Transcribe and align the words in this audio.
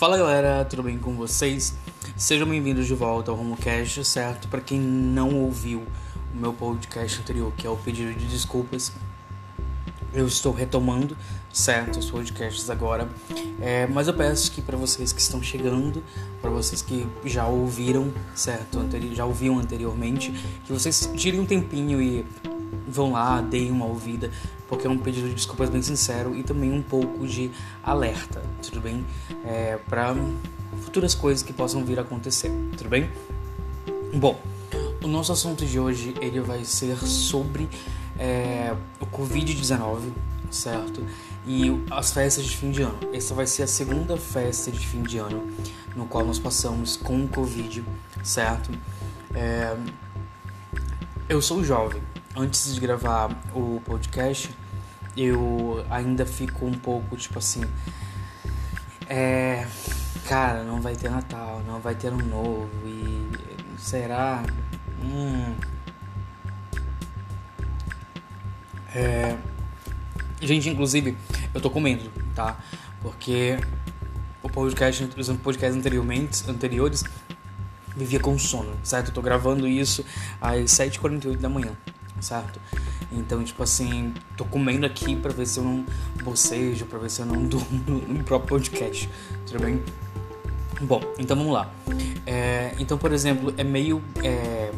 Fala 0.00 0.16
galera, 0.16 0.64
tudo 0.64 0.82
bem 0.82 0.96
com 0.98 1.12
vocês? 1.12 1.74
Sejam 2.16 2.48
bem-vindos 2.48 2.86
de 2.86 2.94
volta 2.94 3.30
ao 3.30 3.36
RomoCast, 3.36 4.02
certo? 4.06 4.48
Para 4.48 4.62
quem 4.62 4.80
não 4.80 5.42
ouviu 5.42 5.82
o 6.34 6.38
meu 6.38 6.54
podcast 6.54 7.20
anterior, 7.20 7.52
que 7.54 7.66
é 7.66 7.70
o 7.70 7.76
pedido 7.76 8.14
de 8.14 8.24
desculpas, 8.24 8.94
eu 10.14 10.26
estou 10.26 10.54
retomando, 10.54 11.14
certo, 11.52 11.98
os 11.98 12.10
podcasts 12.10 12.70
agora. 12.70 13.10
É, 13.60 13.86
mas 13.88 14.08
eu 14.08 14.14
peço 14.14 14.50
que 14.52 14.62
para 14.62 14.74
vocês 14.74 15.12
que 15.12 15.20
estão 15.20 15.42
chegando, 15.42 16.02
para 16.40 16.48
vocês 16.48 16.80
que 16.80 17.06
já 17.26 17.46
ouviram, 17.46 18.10
certo, 18.34 18.78
já 19.12 19.26
ouviam 19.26 19.58
anteriormente, 19.58 20.32
que 20.64 20.72
vocês 20.72 21.12
tirem 21.14 21.40
um 21.40 21.44
tempinho 21.44 22.00
e 22.00 22.24
vão 22.90 23.12
lá, 23.12 23.40
deem 23.40 23.70
uma 23.70 23.86
ouvida, 23.86 24.30
porque 24.68 24.86
é 24.86 24.90
um 24.90 24.98
pedido 24.98 25.28
de 25.28 25.34
desculpas 25.34 25.70
bem 25.70 25.82
sincero 25.82 26.34
e 26.34 26.42
também 26.42 26.72
um 26.72 26.82
pouco 26.82 27.26
de 27.26 27.50
alerta, 27.82 28.42
tudo 28.62 28.80
bem? 28.80 29.04
É, 29.44 29.78
para 29.88 30.14
futuras 30.82 31.14
coisas 31.14 31.42
que 31.42 31.52
possam 31.52 31.84
vir 31.84 31.98
a 31.98 32.02
acontecer, 32.02 32.50
tudo 32.76 32.90
bem? 32.90 33.10
Bom, 34.14 34.38
o 35.02 35.08
nosso 35.08 35.32
assunto 35.32 35.64
de 35.64 35.78
hoje 35.78 36.14
ele 36.20 36.40
vai 36.40 36.64
ser 36.64 36.96
sobre 36.98 37.68
é, 38.18 38.74
o 39.00 39.06
Covid-19, 39.06 40.10
certo? 40.50 41.04
E 41.46 41.70
as 41.90 42.12
festas 42.12 42.44
de 42.44 42.56
fim 42.56 42.70
de 42.70 42.82
ano. 42.82 42.98
Essa 43.12 43.34
vai 43.34 43.46
ser 43.46 43.62
a 43.62 43.66
segunda 43.66 44.16
festa 44.16 44.70
de 44.70 44.86
fim 44.86 45.02
de 45.02 45.18
ano 45.18 45.48
no 45.96 46.06
qual 46.06 46.24
nós 46.24 46.38
passamos 46.38 46.96
com 46.96 47.24
o 47.24 47.28
Covid, 47.28 47.84
certo? 48.22 48.70
É, 49.34 49.76
eu 51.28 51.40
sou 51.40 51.62
jovem, 51.64 52.02
antes 52.36 52.74
de 52.74 52.80
gravar 52.80 53.30
o 53.54 53.80
podcast, 53.84 54.50
eu 55.16 55.84
ainda 55.90 56.24
fico 56.24 56.64
um 56.66 56.72
pouco 56.72 57.16
tipo 57.16 57.38
assim. 57.38 57.62
É. 59.08 59.66
Cara, 60.28 60.62
não 60.62 60.80
vai 60.80 60.94
ter 60.94 61.10
Natal, 61.10 61.62
não 61.66 61.80
vai 61.80 61.94
ter 61.94 62.08
Ano 62.08 62.24
Novo 62.24 62.70
e. 62.84 63.28
Será? 63.78 64.42
Hum. 65.02 65.54
É. 68.94 69.36
Gente, 70.40 70.68
inclusive, 70.68 71.16
eu 71.52 71.60
tô 71.60 71.70
comendo, 71.70 72.10
tá? 72.34 72.58
Porque 73.02 73.58
o 74.42 74.48
podcast, 74.48 75.08
os 75.16 75.28
podcasts 75.38 75.76
anteriormente, 75.76 76.48
anteriores 76.48 77.04
vivia 77.96 78.20
com 78.20 78.38
sono, 78.38 78.74
certo? 78.82 79.08
Eu 79.08 79.14
tô 79.14 79.22
gravando 79.22 79.66
isso 79.66 80.04
às 80.40 80.70
7h48 80.70 81.36
da 81.36 81.48
manhã 81.48 81.76
certo? 82.20 82.60
Então, 83.12 83.42
tipo 83.42 83.62
assim, 83.62 84.14
tô 84.36 84.44
comendo 84.44 84.86
aqui 84.86 85.16
pra 85.16 85.32
ver 85.32 85.46
se 85.46 85.58
eu 85.58 85.64
não 85.64 85.84
bocejo, 86.22 86.86
pra 86.86 86.98
ver 86.98 87.10
se 87.10 87.20
eu 87.20 87.26
não 87.26 87.42
durmo 87.46 87.82
no 87.86 88.24
próprio 88.24 88.58
podcast, 88.58 89.08
tudo 89.46 89.60
bem? 89.60 89.82
Bom, 90.80 91.02
então 91.18 91.36
vamos 91.36 91.52
lá. 91.52 91.70
É, 92.26 92.74
então, 92.78 92.96
por 92.96 93.12
exemplo, 93.12 93.52
é 93.56 93.64
meio. 93.64 94.02
É, 94.22 94.70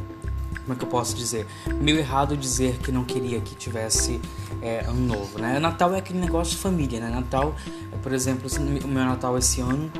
como 0.62 0.74
é 0.74 0.76
que 0.76 0.84
eu 0.84 0.88
posso 0.88 1.14
dizer? 1.14 1.46
Meio 1.80 1.98
errado 1.98 2.36
dizer 2.36 2.78
que 2.78 2.90
não 2.90 3.04
queria 3.04 3.40
que 3.40 3.54
tivesse 3.54 4.20
é, 4.60 4.84
ano 4.86 5.00
novo, 5.00 5.38
né? 5.38 5.58
Natal 5.58 5.94
é 5.94 5.98
aquele 5.98 6.18
negócio 6.18 6.56
de 6.56 6.62
família, 6.62 7.00
né? 7.00 7.08
Natal, 7.08 7.54
por 8.02 8.12
exemplo, 8.12 8.48
o 8.84 8.88
meu 8.88 9.04
Natal 9.04 9.36
esse 9.38 9.60
ano 9.60 9.90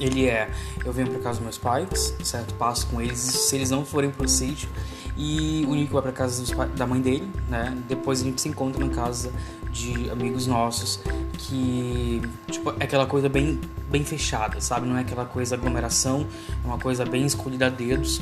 ele 0.00 0.26
é 0.26 0.50
eu 0.84 0.92
venho 0.92 1.08
para 1.08 1.18
casa 1.20 1.38
dos 1.38 1.44
meus 1.44 1.58
pais 1.58 2.14
certo 2.22 2.52
passo 2.54 2.86
com 2.88 3.00
eles 3.00 3.18
se 3.18 3.54
eles 3.54 3.70
não 3.70 3.84
forem 3.84 4.10
pro 4.10 4.28
sítio 4.28 4.68
e 5.16 5.64
o 5.68 5.74
Nico 5.74 5.92
vai 5.92 6.02
para 6.02 6.12
casa 6.12 6.42
da 6.76 6.86
mãe 6.86 7.00
dele, 7.00 7.28
né? 7.48 7.76
Depois 7.88 8.20
a 8.20 8.24
gente 8.24 8.40
se 8.40 8.48
encontra 8.48 8.84
na 8.84 8.92
casa 8.92 9.32
de 9.70 10.10
amigos 10.10 10.46
nossos 10.46 11.00
que 11.38 12.22
tipo 12.50 12.70
é 12.78 12.84
aquela 12.84 13.06
coisa 13.06 13.28
bem 13.28 13.60
bem 13.90 14.04
fechada, 14.04 14.60
sabe? 14.60 14.86
Não 14.86 14.96
é 14.96 15.02
aquela 15.02 15.24
coisa 15.24 15.54
aglomeração, 15.54 16.26
é 16.62 16.66
uma 16.66 16.78
coisa 16.78 17.04
bem 17.04 17.24
escolhida 17.24 17.66
a 17.66 17.70
dedos. 17.70 18.20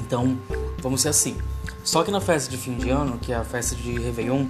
Então, 0.00 0.38
vamos 0.80 1.02
ser 1.02 1.08
assim. 1.08 1.36
Só 1.82 2.02
que 2.02 2.10
na 2.10 2.20
festa 2.20 2.50
de 2.50 2.56
fim 2.56 2.74
de 2.74 2.88
ano, 2.88 3.18
que 3.18 3.32
é 3.32 3.36
a 3.36 3.44
festa 3.44 3.76
de 3.76 3.98
Réveillon, 3.98 4.46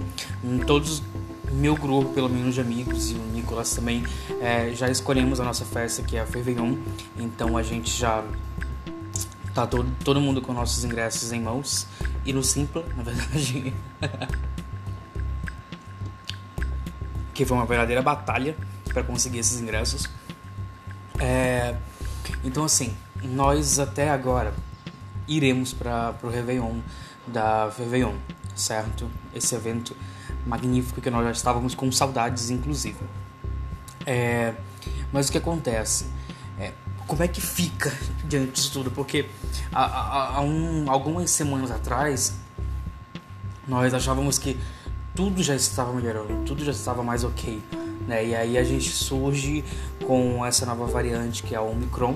todos 0.65 1.03
meu 1.51 1.75
grupo, 1.75 2.13
pelo 2.13 2.29
menos 2.29 2.55
de 2.55 2.61
amigos, 2.61 3.11
e 3.11 3.15
o 3.15 3.21
Nicolas 3.33 3.73
também, 3.73 4.03
é, 4.41 4.71
já 4.73 4.89
escolhemos 4.89 5.39
a 5.39 5.43
nossa 5.43 5.65
festa, 5.65 6.01
que 6.03 6.17
é 6.17 6.21
a 6.21 6.25
Réveillon. 6.25 6.75
Então 7.17 7.57
a 7.57 7.63
gente 7.63 7.89
já 7.89 8.23
Tá 9.55 9.65
todo, 9.65 9.89
todo 10.03 10.19
mundo 10.19 10.41
com 10.41 10.51
nossos 10.51 10.83
ingressos 10.83 11.31
em 11.31 11.41
mãos. 11.41 11.87
E 12.25 12.33
no 12.33 12.43
Simpla, 12.43 12.85
na 12.97 13.03
verdade. 13.03 13.73
que 17.33 17.45
foi 17.45 17.55
uma 17.55 17.65
verdadeira 17.65 18.01
batalha 18.01 18.53
para 18.89 19.01
conseguir 19.01 19.39
esses 19.39 19.61
ingressos. 19.61 20.09
É, 21.17 21.75
então, 22.43 22.65
assim, 22.65 22.93
nós 23.23 23.79
até 23.79 24.09
agora 24.09 24.53
iremos 25.25 25.71
para 25.71 26.13
o 26.21 26.27
Réveillon 26.27 26.81
da 27.25 27.69
Réveillon, 27.69 28.15
certo? 28.55 29.09
Esse 29.33 29.55
evento 29.55 29.95
magnífico 30.45 30.99
que 30.99 31.09
nós 31.09 31.23
já 31.23 31.31
estávamos 31.31 31.73
com 31.73 31.89
saudades, 31.93 32.49
inclusive. 32.49 32.99
É, 34.05 34.53
mas 35.13 35.29
o 35.29 35.31
que 35.31 35.37
acontece? 35.37 36.07
Como 37.07 37.21
é 37.21 37.27
que 37.27 37.41
fica 37.41 37.93
diante 38.25 38.53
disso 38.53 38.71
tudo? 38.73 38.91
Porque 38.91 39.27
há, 39.71 39.83
há, 39.85 40.37
há 40.37 40.41
um, 40.41 40.89
algumas 40.89 41.29
semanas 41.29 41.69
atrás 41.71 42.35
nós 43.67 43.93
achávamos 43.93 44.37
que 44.37 44.57
tudo 45.15 45.41
já 45.41 45.55
estava 45.55 45.93
melhorando, 45.93 46.43
tudo 46.45 46.63
já 46.63 46.71
estava 46.71 47.03
mais 47.03 47.23
ok. 47.23 47.61
Né? 48.07 48.27
E 48.27 48.35
aí 48.35 48.57
a 48.57 48.63
gente 48.63 48.89
surge 48.91 49.63
com 50.05 50.45
essa 50.45 50.65
nova 50.65 50.85
variante 50.85 51.41
que 51.41 51.55
é 51.55 51.57
a 51.57 51.61
Omicron, 51.61 52.15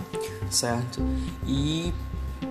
certo? 0.50 1.02
E 1.48 1.94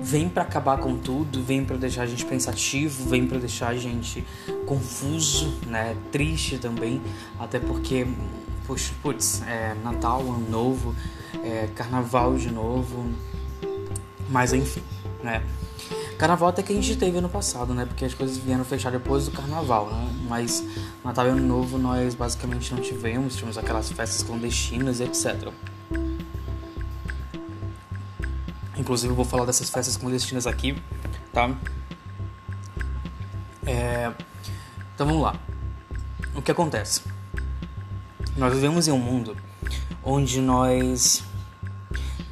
vem 0.01 0.29
para 0.29 0.43
acabar 0.43 0.79
com 0.79 0.97
tudo, 0.97 1.43
vem 1.43 1.65
para 1.65 1.77
deixar 1.77 2.03
a 2.03 2.07
gente 2.07 2.25
pensativo, 2.25 3.09
vem 3.09 3.27
para 3.27 3.39
deixar 3.39 3.69
a 3.69 3.77
gente 3.77 4.25
confuso, 4.67 5.59
né? 5.67 5.97
Triste 6.11 6.59
também, 6.59 7.01
até 7.39 7.61
porque, 7.61 8.07
puxa, 8.67 8.93
putz, 9.03 9.43
é 9.47 9.75
Natal, 9.85 10.21
Ano 10.21 10.51
Novo, 10.51 10.95
é, 11.43 11.69
carnaval 11.75 12.37
de 12.37 12.51
novo, 12.51 13.11
mas 14.29 14.53
enfim, 14.53 14.83
né? 15.23 15.43
Carnaval 16.19 16.49
até 16.49 16.63
que 16.65 16.73
a 16.73 16.75
gente 16.75 16.97
teve 16.97 17.19
ano 17.19 17.29
passado, 17.29 17.73
né? 17.73 17.87
Porque 17.87 18.05
as 18.05 18.13
coisas 18.13 18.37
vieram 18.37 18.65
fechar 18.65 18.91
depois 18.91 19.27
do 19.27 19.31
carnaval, 19.31 19.89
né? 19.89 20.11
Mas 20.29 20.65
Natal 21.05 21.27
e 21.27 21.31
Ano 21.31 21.47
Novo 21.47 21.79
nós 21.79 22.15
basicamente 22.15 22.75
não 22.75 22.83
tivemos, 22.83 23.37
tivemos 23.37 23.57
aquelas 23.57 23.91
festas 23.93 24.23
clandestinas 24.25 24.99
e 24.99 25.05
etc. 25.05 25.53
Inclusive 28.77 29.13
eu 29.13 29.17
vou 29.17 29.25
falar 29.25 29.45
dessas 29.45 29.71
festas 29.71 29.97
clandestinas 29.97 30.47
aqui, 30.47 30.77
tá? 31.33 31.55
É... 33.65 34.13
Então 34.95 35.07
vamos 35.07 35.23
lá. 35.23 35.37
O 36.35 36.43
que 36.43 36.51
acontece? 36.51 37.03
Nós 38.37 38.53
vivemos 38.55 38.89
em 38.89 38.93
um 38.93 38.99
mundo 38.99 39.37
onde 40.09 40.41
nós 40.41 41.23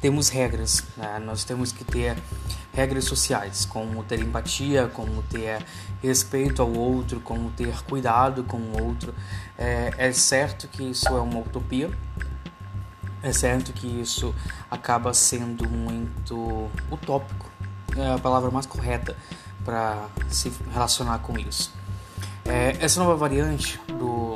temos 0.01 0.29
regras, 0.29 0.83
né? 0.97 1.21
nós 1.23 1.43
temos 1.43 1.71
que 1.71 1.83
ter 1.83 2.17
regras 2.73 3.05
sociais, 3.05 3.65
como 3.65 4.03
ter 4.03 4.19
empatia, 4.19 4.87
como 4.87 5.21
ter 5.23 5.63
respeito 6.01 6.61
ao 6.61 6.73
outro, 6.73 7.19
como 7.19 7.51
ter 7.51 7.83
cuidado 7.83 8.43
com 8.43 8.57
o 8.57 8.83
outro. 8.83 9.13
É, 9.55 9.93
é 9.95 10.11
certo 10.11 10.67
que 10.67 10.89
isso 10.89 11.07
é 11.07 11.21
uma 11.21 11.39
utopia, 11.39 11.91
é 13.21 13.31
certo 13.31 13.71
que 13.71 13.85
isso 13.85 14.33
acaba 14.71 15.13
sendo 15.13 15.69
muito 15.69 16.69
utópico, 16.91 17.47
é 17.95 18.13
a 18.13 18.17
palavra 18.17 18.49
mais 18.49 18.65
correta 18.65 19.15
para 19.63 20.07
se 20.29 20.51
relacionar 20.73 21.19
com 21.19 21.37
isso. 21.37 21.71
É, 22.43 22.75
essa 22.79 22.99
nova 22.99 23.15
variante 23.15 23.79
do, 23.87 24.26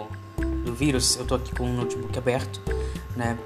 do 0.81 0.85
vírus, 0.85 1.15
eu 1.15 1.21
estou 1.21 1.37
aqui 1.37 1.53
com 1.55 1.63
o 1.63 1.73
notebook 1.73 2.17
aberto, 2.17 2.59
né? 3.15 3.37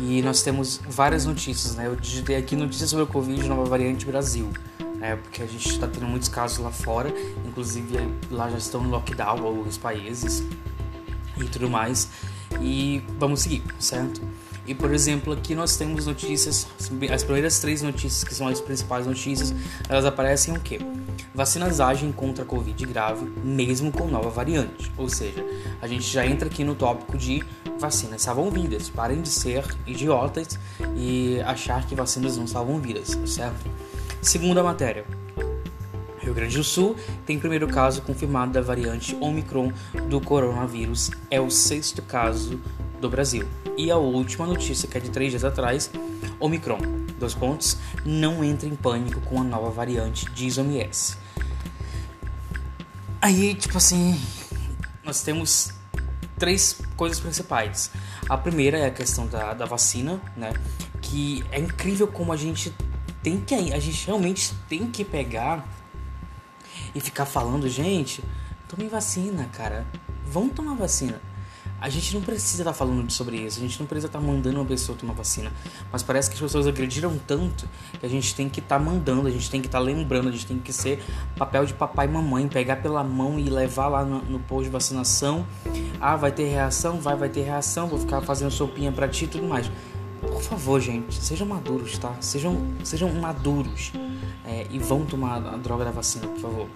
E 0.00 0.22
nós 0.22 0.42
temos 0.42 0.80
várias 0.88 1.24
notícias, 1.24 1.74
né? 1.74 1.88
Eu 1.88 1.96
digitei 1.96 2.36
aqui 2.36 2.54
notícias 2.54 2.90
sobre 2.90 3.04
o 3.04 3.06
Covid 3.08 3.48
nova 3.48 3.64
variante 3.64 4.06
Brasil, 4.06 4.48
né? 4.96 5.16
Porque 5.16 5.42
a 5.42 5.46
gente 5.46 5.68
está 5.68 5.88
tendo 5.88 6.06
muitos 6.06 6.28
casos 6.28 6.58
lá 6.58 6.70
fora, 6.70 7.12
inclusive 7.44 7.98
lá 8.30 8.48
já 8.48 8.58
estão 8.58 8.80
no 8.80 8.90
lockdown 8.90 9.44
alguns 9.44 9.76
países 9.76 10.44
e 11.36 11.44
tudo 11.44 11.68
mais. 11.68 12.08
E 12.60 13.02
vamos 13.18 13.40
seguir, 13.40 13.64
certo? 13.80 14.22
E 14.66 14.74
por 14.74 14.92
exemplo, 14.92 15.32
aqui 15.32 15.54
nós 15.54 15.76
temos 15.76 16.06
notícias, 16.06 16.66
as 17.12 17.22
primeiras 17.22 17.58
três 17.58 17.82
notícias 17.82 18.24
que 18.24 18.34
são 18.34 18.48
as 18.48 18.60
principais 18.60 19.06
notícias, 19.06 19.54
elas 19.88 20.04
aparecem 20.04 20.54
o 20.54 20.60
quê? 20.60 20.78
Vacinas 21.34 21.80
agem 21.80 22.12
contra 22.12 22.44
a 22.44 22.46
Covid 22.46 22.86
grave, 22.86 23.26
mesmo 23.42 23.90
com 23.90 24.06
nova 24.06 24.30
variante. 24.30 24.90
Ou 24.96 25.08
seja, 25.08 25.44
a 25.82 25.86
gente 25.86 26.04
já 26.04 26.24
entra 26.24 26.48
aqui 26.48 26.62
no 26.62 26.74
tópico 26.74 27.18
de 27.18 27.42
vacinas 27.78 28.22
salvam 28.22 28.50
vidas. 28.50 28.88
Parem 28.88 29.20
de 29.20 29.28
ser 29.28 29.64
idiotas 29.86 30.58
e 30.96 31.40
achar 31.44 31.86
que 31.86 31.94
vacinas 31.94 32.36
não 32.36 32.46
salvam 32.46 32.80
vidas, 32.80 33.18
certo? 33.26 33.68
Segunda 34.22 34.62
matéria. 34.62 35.04
Rio 36.18 36.32
Grande 36.32 36.56
do 36.56 36.64
Sul 36.64 36.96
tem 37.26 37.38
primeiro 37.38 37.68
caso 37.68 38.00
confirmado 38.00 38.52
da 38.52 38.62
variante 38.62 39.14
Omicron 39.20 39.72
do 40.08 40.20
coronavírus. 40.20 41.10
É 41.30 41.40
o 41.40 41.50
sexto 41.50 42.00
caso 42.00 42.58
do 43.04 43.10
Brasil. 43.10 43.46
E 43.76 43.90
a 43.90 43.96
última 43.96 44.46
notícia, 44.46 44.88
que 44.88 44.96
é 44.96 45.00
de 45.00 45.10
três 45.10 45.30
dias 45.30 45.44
atrás, 45.44 45.90
Omicron, 46.40 46.78
dois 47.18 47.34
pontos, 47.34 47.76
não 48.04 48.42
entra 48.42 48.66
em 48.66 48.74
pânico 48.74 49.20
com 49.20 49.40
a 49.40 49.44
nova 49.44 49.70
variante, 49.70 50.26
diz 50.34 50.56
OMS. 50.56 51.18
Aí, 53.20 53.54
tipo 53.54 53.76
assim, 53.76 54.18
nós 55.04 55.22
temos 55.22 55.72
três 56.38 56.80
coisas 56.96 57.20
principais. 57.20 57.90
A 58.28 58.38
primeira 58.38 58.78
é 58.78 58.86
a 58.86 58.90
questão 58.90 59.26
da, 59.26 59.52
da 59.52 59.66
vacina, 59.66 60.20
né? 60.34 60.54
Que 61.02 61.44
é 61.50 61.58
incrível 61.58 62.08
como 62.08 62.32
a 62.32 62.36
gente 62.36 62.74
tem 63.22 63.38
que. 63.38 63.54
A 63.54 63.78
gente 63.78 64.06
realmente 64.06 64.54
tem 64.66 64.90
que 64.90 65.04
pegar 65.04 65.66
e 66.94 67.00
ficar 67.00 67.26
falando, 67.26 67.68
gente, 67.68 68.24
tomem 68.66 68.88
vacina, 68.88 69.44
cara. 69.52 69.86
Vão 70.26 70.48
tomar 70.48 70.74
vacina. 70.74 71.20
A 71.84 71.90
gente 71.90 72.14
não 72.14 72.22
precisa 72.22 72.62
estar 72.62 72.72
tá 72.72 72.78
falando 72.78 73.10
sobre 73.10 73.36
isso, 73.36 73.58
a 73.58 73.62
gente 73.62 73.78
não 73.78 73.86
precisa 73.86 74.06
estar 74.06 74.18
tá 74.18 74.24
mandando 74.24 74.58
uma 74.58 74.64
pessoa 74.64 74.96
tomar 74.96 75.12
vacina. 75.12 75.52
Mas 75.92 76.02
parece 76.02 76.30
que 76.30 76.34
as 76.34 76.40
pessoas 76.40 76.66
agrediram 76.66 77.14
tanto 77.26 77.68
que 78.00 78.06
a 78.06 78.08
gente 78.08 78.34
tem 78.34 78.48
que 78.48 78.60
estar 78.60 78.78
tá 78.78 78.82
mandando, 78.82 79.28
a 79.28 79.30
gente 79.30 79.50
tem 79.50 79.60
que 79.60 79.66
estar 79.66 79.80
tá 79.80 79.84
lembrando, 79.84 80.30
a 80.30 80.32
gente 80.32 80.46
tem 80.46 80.58
que 80.58 80.72
ser 80.72 81.04
papel 81.36 81.66
de 81.66 81.74
papai 81.74 82.06
e 82.06 82.08
mamãe, 82.08 82.48
pegar 82.48 82.76
pela 82.76 83.04
mão 83.04 83.38
e 83.38 83.50
levar 83.50 83.88
lá 83.88 84.02
no, 84.02 84.22
no 84.22 84.40
posto 84.40 84.64
de 84.64 84.70
vacinação. 84.70 85.46
Ah, 86.00 86.16
vai 86.16 86.32
ter 86.32 86.48
reação? 86.48 86.98
Vai, 87.02 87.16
vai 87.16 87.28
ter 87.28 87.42
reação, 87.42 87.86
vou 87.86 87.98
ficar 87.98 88.22
fazendo 88.22 88.50
sopinha 88.50 88.90
pra 88.90 89.06
ti 89.06 89.26
e 89.26 89.28
tudo 89.28 89.46
mais. 89.46 89.70
Por 90.22 90.40
favor, 90.40 90.80
gente, 90.80 91.14
sejam 91.22 91.46
maduros, 91.46 91.98
tá? 91.98 92.16
Sejam, 92.18 92.66
sejam 92.82 93.12
maduros 93.12 93.92
é, 94.46 94.66
e 94.70 94.78
vão 94.78 95.04
tomar 95.04 95.36
a 95.36 95.56
droga 95.58 95.84
da 95.84 95.90
vacina, 95.90 96.26
por 96.28 96.40
favor. 96.40 96.66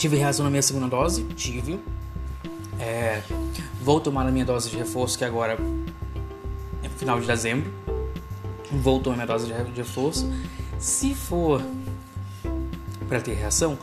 Tive 0.00 0.16
reação 0.16 0.44
na 0.44 0.50
minha 0.50 0.62
segunda 0.62 0.88
dose? 0.88 1.24
Tive. 1.36 1.78
É, 2.78 3.20
vou 3.82 4.00
tomar 4.00 4.26
a 4.26 4.30
minha 4.30 4.46
dose 4.46 4.70
de 4.70 4.78
reforço, 4.78 5.18
que 5.18 5.26
agora 5.26 5.58
é 6.82 6.88
final 6.88 7.20
de 7.20 7.26
dezembro. 7.26 7.70
Vou 8.72 8.98
tomar 8.98 9.16
minha 9.16 9.26
dose 9.26 9.46
de 9.46 9.52
reforço. 9.52 10.26
Se 10.78 11.14
for 11.14 11.62
para 13.10 13.20
ter 13.20 13.34
reação, 13.34 13.76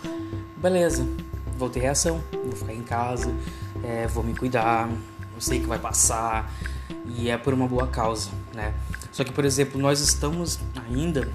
beleza, 0.57 1.07
vou 1.55 1.69
ter 1.69 1.81
reação, 1.81 2.19
vou 2.31 2.53
ficar 2.53 2.73
em 2.73 2.81
casa, 2.81 3.31
é, 3.83 4.07
vou 4.07 4.23
me 4.23 4.33
cuidar, 4.33 4.89
eu 4.89 5.39
sei 5.39 5.59
que 5.59 5.67
vai 5.67 5.77
passar 5.77 6.51
e 7.05 7.29
é 7.29 7.37
por 7.37 7.53
uma 7.53 7.67
boa 7.67 7.85
causa, 7.85 8.31
né? 8.55 8.73
Só 9.11 9.23
que, 9.23 9.31
por 9.31 9.45
exemplo, 9.45 9.79
nós 9.79 9.99
estamos 9.99 10.59
ainda 10.89 11.29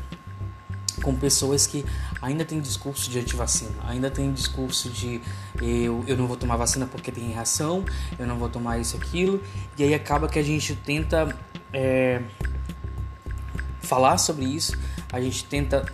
com 1.02 1.14
pessoas 1.14 1.66
que 1.66 1.84
ainda 2.20 2.44
tem 2.44 2.60
discurso 2.60 3.10
de 3.10 3.18
antivacina, 3.18 3.72
ainda 3.86 4.10
tem 4.10 4.32
discurso 4.32 4.90
de 4.90 5.20
eu, 5.60 6.04
eu 6.06 6.16
não 6.16 6.26
vou 6.26 6.36
tomar 6.36 6.56
vacina 6.56 6.86
porque 6.86 7.10
tem 7.10 7.30
reação, 7.30 7.84
eu 8.18 8.26
não 8.26 8.36
vou 8.38 8.48
tomar 8.48 8.78
isso 8.78 8.96
aquilo, 8.96 9.42
e 9.78 9.84
aí 9.84 9.94
acaba 9.94 10.28
que 10.28 10.38
a 10.38 10.42
gente 10.42 10.74
tenta 10.74 11.34
é, 11.72 12.22
falar 13.80 14.18
sobre 14.18 14.44
isso, 14.44 14.76
a 15.12 15.20
gente 15.20 15.44
tenta 15.44 15.84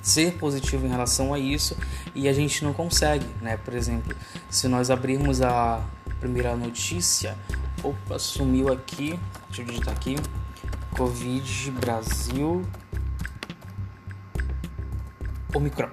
ser 0.00 0.34
positivo 0.34 0.86
em 0.86 0.88
relação 0.88 1.34
a 1.34 1.38
isso 1.38 1.76
e 2.14 2.28
a 2.28 2.32
gente 2.32 2.64
não 2.64 2.72
consegue, 2.72 3.26
né? 3.42 3.56
Por 3.56 3.74
exemplo, 3.74 4.16
se 4.48 4.68
nós 4.68 4.90
abrirmos 4.90 5.42
a 5.42 5.82
primeira 6.20 6.56
notícia, 6.56 7.36
opa, 7.82 8.18
sumiu 8.18 8.72
aqui, 8.72 9.18
deixa 9.48 9.62
eu 9.62 9.66
digitar 9.66 9.94
aqui, 9.94 10.16
Covid 10.96 11.70
Brasil 11.72 12.64
Omicron. 15.58 15.88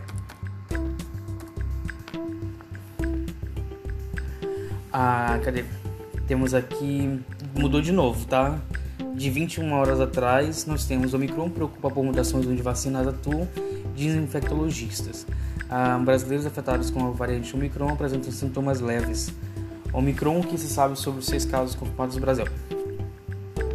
Ah, 4.93 5.39
cadê? 5.43 5.65
Temos 6.27 6.53
aqui. 6.53 7.19
Mudou 7.57 7.81
de 7.81 7.91
novo, 7.91 8.27
tá? 8.27 8.59
De 9.15 9.29
21 9.31 9.73
horas 9.73 9.99
atrás, 9.99 10.65
nós 10.67 10.85
temos 10.85 11.13
Omicron 11.13 11.49
preocupa 11.49 11.89
por 11.89 12.03
mutações 12.03 12.45
onde 12.45 12.61
vacinas 12.61 13.07
atuam, 13.07 13.47
dizem 13.95 14.23
infectologistas. 14.23 15.25
Ah, 15.67 15.97
brasileiros 15.97 16.45
afetados 16.45 16.91
com 16.91 17.07
a 17.07 17.09
variante 17.11 17.55
Omicron 17.55 17.89
apresentam 17.89 18.31
sintomas 18.31 18.79
leves. 18.79 19.33
Omicron, 19.91 20.41
que 20.43 20.57
se 20.59 20.67
sabe 20.67 20.95
sobre 20.99 21.21
os 21.21 21.25
seis 21.25 21.43
casos 21.43 21.73
confirmados 21.75 22.15
no 22.15 22.21
Brasil? 22.21 22.45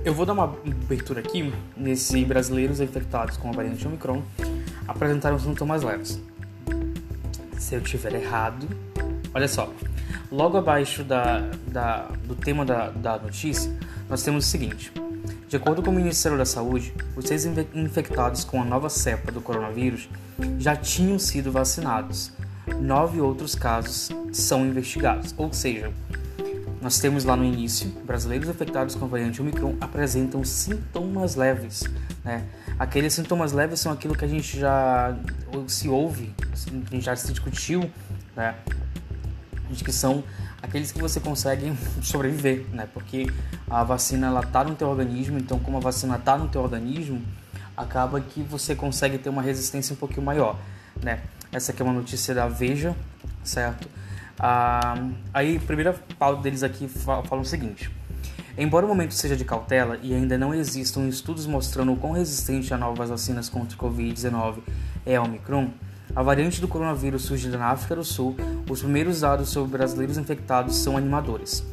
Eu 0.05 0.15
vou 0.15 0.25
dar 0.25 0.35
uma 0.35 0.45
abertura 0.45 1.21
aqui 1.21 1.53
nesses 1.77 2.25
brasileiros 2.25 2.81
infectados 2.81 3.37
com 3.37 3.49
a 3.49 3.53
variante 3.53 3.87
Omicron 3.87 4.23
apresentaram 4.91 5.39
sintomas 5.39 5.83
leves. 5.83 6.21
Se 7.59 7.75
eu 7.75 7.81
tiver 7.81 8.15
errado, 8.15 8.67
olha 9.33 9.47
só, 9.47 9.73
logo 10.31 10.59
abaixo 10.59 11.05
da, 11.05 11.49
da, 11.69 12.09
do 12.25 12.35
tema 12.35 12.65
da, 12.65 12.91
da 12.91 13.19
notícia, 13.19 13.71
nós 14.09 14.23
temos 14.23 14.47
o 14.47 14.49
seguinte: 14.49 14.93
de 15.49 15.57
acordo 15.57 15.83
com 15.83 15.91
o 15.91 15.95
Ministério 15.95 16.37
da 16.37 16.45
Saúde, 16.45 16.93
os 17.17 17.25
seis 17.27 17.45
infectados 17.75 18.45
com 18.45 18.61
a 18.61 18.65
nova 18.65 18.89
cepa 18.89 19.31
do 19.31 19.41
coronavírus 19.41 20.09
já 20.59 20.75
tinham 20.75 21.19
sido 21.19 21.53
vacinados. 21.53 22.33
Nove 22.81 23.21
outros 23.21 23.55
casos 23.55 24.11
são 24.33 24.65
investigados, 24.65 25.35
ou 25.37 25.53
seja, 25.53 25.93
nós 26.81 26.99
temos 26.99 27.25
lá 27.25 27.37
no 27.37 27.45
início, 27.45 27.91
brasileiros 28.05 28.49
infectados 28.49 28.95
com 28.95 29.05
a 29.05 29.09
variante 29.09 29.43
Omicron 29.43 29.75
apresentam 29.81 30.43
sintomas 30.45 31.35
leves, 31.35 31.85
né? 32.25 32.45
Aqueles 32.81 33.13
sintomas 33.13 33.53
leves 33.53 33.79
são 33.79 33.93
aquilo 33.93 34.17
que 34.17 34.25
a 34.25 34.29
gente 34.29 34.59
já 34.59 35.15
se 35.69 35.87
ouve, 35.87 36.35
que 36.39 36.71
a 36.71 36.95
gente 36.95 37.05
já 37.05 37.15
se 37.15 37.31
discutiu, 37.31 37.91
né? 38.35 38.55
Que 39.85 39.93
são 39.93 40.25
aqueles 40.63 40.91
que 40.91 40.99
você 40.99 41.21
consegue 41.21 41.75
sobreviver, 42.01 42.65
né? 42.73 42.89
Porque 42.91 43.31
a 43.69 43.85
vacina 43.85 44.29
ela 44.29 44.43
tá 44.43 44.65
no 44.65 44.75
teu 44.75 44.89
organismo, 44.89 45.39
então 45.39 45.59
como 45.59 45.77
a 45.77 45.81
vacina 45.81 46.19
tá 46.19 46.39
no 46.39 46.49
teu 46.49 46.63
organismo, 46.63 47.21
acaba 47.77 48.19
que 48.19 48.43
você 48.43 48.75
consegue 48.75 49.19
ter 49.19 49.29
uma 49.29 49.43
resistência 49.43 49.93
um 49.93 49.97
pouquinho 49.97 50.23
maior, 50.23 50.59
né? 51.03 51.21
Essa 51.53 51.73
aqui 51.73 51.83
é 51.83 51.85
uma 51.85 51.93
notícia 51.93 52.35
da 52.35 52.49
Veja, 52.49 52.97
certo? 53.45 53.91
Ah, 54.39 54.95
aí, 55.35 55.59
primeira 55.59 55.93
pauta 56.19 56.41
deles 56.41 56.63
aqui 56.63 56.89
fala, 56.89 57.23
fala 57.25 57.43
o 57.43 57.45
seguinte: 57.45 57.91
Embora 58.59 58.85
o 58.85 58.89
momento 58.89 59.15
seja 59.15 59.37
de 59.37 59.45
cautela 59.45 59.99
e 60.03 60.15
ainda 60.15 60.37
não 60.37 60.53
existam 60.55 61.07
estudos 61.07 61.47
mostrando 61.47 61.93
o 61.93 61.97
quão 61.97 62.13
resistente 62.13 62.75
a 62.75 62.79
novas 62.79 63.11
vacinas 63.11 63.49
contra 63.49 63.77
o 63.77 63.81
Covid-19 63.81 64.59
é 65.07 65.17
a 65.17 65.23
Omicron, 65.23 65.71
a 66.15 66.23
variante 66.23 66.61
do 66.61 66.67
coronavírus 66.67 67.23
surgida 67.23 67.57
na 67.57 67.67
África 67.67 67.95
do 67.95 68.05
Sul, 68.05 68.37
os 68.69 68.81
primeiros 68.81 69.21
dados 69.21 69.49
sobre 69.49 69.79
brasileiros 69.79 70.19
infectados 70.19 70.77
são 70.77 70.97
animadores. 70.97 71.65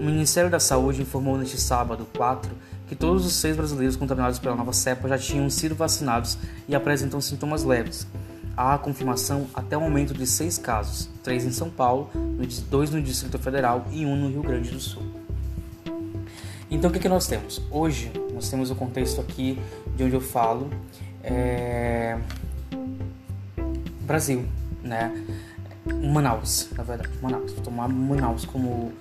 O 0.00 0.04
Ministério 0.04 0.50
da 0.50 0.58
Saúde 0.58 1.00
informou 1.00 1.38
neste 1.38 1.60
sábado 1.60 2.06
4 2.16 2.50
que 2.88 2.96
todos 2.96 3.24
os 3.24 3.32
seis 3.32 3.56
brasileiros 3.56 3.96
contaminados 3.96 4.38
pela 4.38 4.56
nova 4.56 4.72
cepa 4.72 5.08
já 5.08 5.18
tinham 5.18 5.48
sido 5.48 5.74
vacinados 5.74 6.36
e 6.68 6.74
apresentam 6.74 7.20
sintomas 7.20 7.62
leves. 7.62 8.06
Há 8.56 8.74
a 8.74 8.78
confirmação 8.78 9.46
até 9.54 9.76
o 9.76 9.80
momento 9.80 10.14
de 10.14 10.26
seis 10.26 10.58
casos, 10.58 11.08
três 11.22 11.44
em 11.44 11.52
São 11.52 11.70
Paulo, 11.70 12.10
dois 12.70 12.90
no 12.90 13.00
Distrito 13.02 13.38
Federal 13.38 13.86
e 13.92 14.04
um 14.04 14.16
no 14.16 14.28
Rio 14.28 14.42
Grande 14.42 14.70
do 14.70 14.80
Sul. 14.80 15.02
Então 16.70 16.90
o 16.90 16.92
que, 16.92 16.98
que 16.98 17.08
nós 17.08 17.26
temos? 17.26 17.62
Hoje 17.70 18.10
nós 18.34 18.50
temos 18.50 18.70
o 18.70 18.74
contexto 18.74 19.20
aqui 19.20 19.58
de 19.96 20.04
onde 20.04 20.14
eu 20.14 20.20
falo 20.20 20.70
é... 21.22 22.18
Brasil, 24.00 24.44
né? 24.82 25.12
Manaus, 26.12 26.68
na 26.76 26.82
verdade, 26.82 27.10
Manaus. 27.20 27.52
Vou 27.52 27.62
tomar 27.62 27.88
Manaus 27.88 28.44
como, 28.44 28.92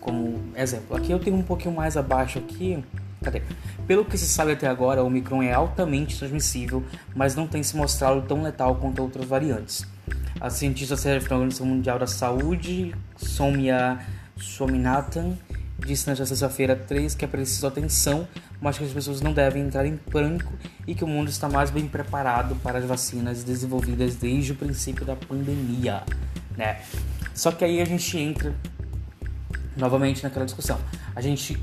como 0.00 0.40
exemplo. 0.54 0.96
Aqui 0.96 1.10
eu 1.10 1.18
tenho 1.18 1.36
um 1.36 1.42
pouquinho 1.42 1.74
mais 1.74 1.96
abaixo 1.96 2.38
aqui. 2.38 2.82
Cadê? 3.22 3.42
Pelo 3.86 4.04
que 4.04 4.16
se 4.16 4.26
sabe 4.26 4.52
até 4.52 4.66
agora, 4.66 5.02
o 5.02 5.06
Omicron 5.06 5.42
é 5.42 5.52
altamente 5.52 6.18
transmissível, 6.18 6.84
mas 7.14 7.34
não 7.34 7.46
tem 7.46 7.62
se 7.62 7.76
mostrado 7.76 8.22
tão 8.22 8.42
letal 8.42 8.76
quanto 8.76 9.02
outras 9.02 9.26
variantes. 9.26 9.86
A 10.40 10.50
cientista 10.50 10.96
serve 10.96 11.28
da 11.28 11.34
Organização 11.34 11.66
Mundial 11.66 11.98
da 11.98 12.06
Saúde, 12.06 12.94
Somia 13.16 13.98
Swaminathan, 14.38 15.32
disse 15.78 16.08
nesta 16.08 16.24
sexta-feira 16.24 16.74
3 16.74 17.14
que 17.14 17.24
é 17.24 17.28
preciso 17.28 17.66
atenção, 17.66 18.26
mas 18.60 18.78
que 18.78 18.84
as 18.84 18.92
pessoas 18.92 19.20
não 19.20 19.32
devem 19.32 19.62
entrar 19.62 19.86
em 19.86 19.96
pânico 19.96 20.52
e 20.86 20.94
que 20.94 21.04
o 21.04 21.06
mundo 21.06 21.28
está 21.28 21.48
mais 21.48 21.70
bem 21.70 21.86
preparado 21.86 22.56
para 22.56 22.78
as 22.78 22.84
vacinas 22.84 23.44
desenvolvidas 23.44 24.16
desde 24.16 24.52
o 24.52 24.54
princípio 24.54 25.04
da 25.04 25.16
pandemia, 25.16 26.02
né? 26.56 26.80
Só 27.34 27.52
que 27.52 27.64
aí 27.64 27.80
a 27.80 27.84
gente 27.84 28.18
entra 28.18 28.54
novamente 29.76 30.22
naquela 30.22 30.44
discussão. 30.44 30.78
A 31.14 31.20
gente 31.20 31.60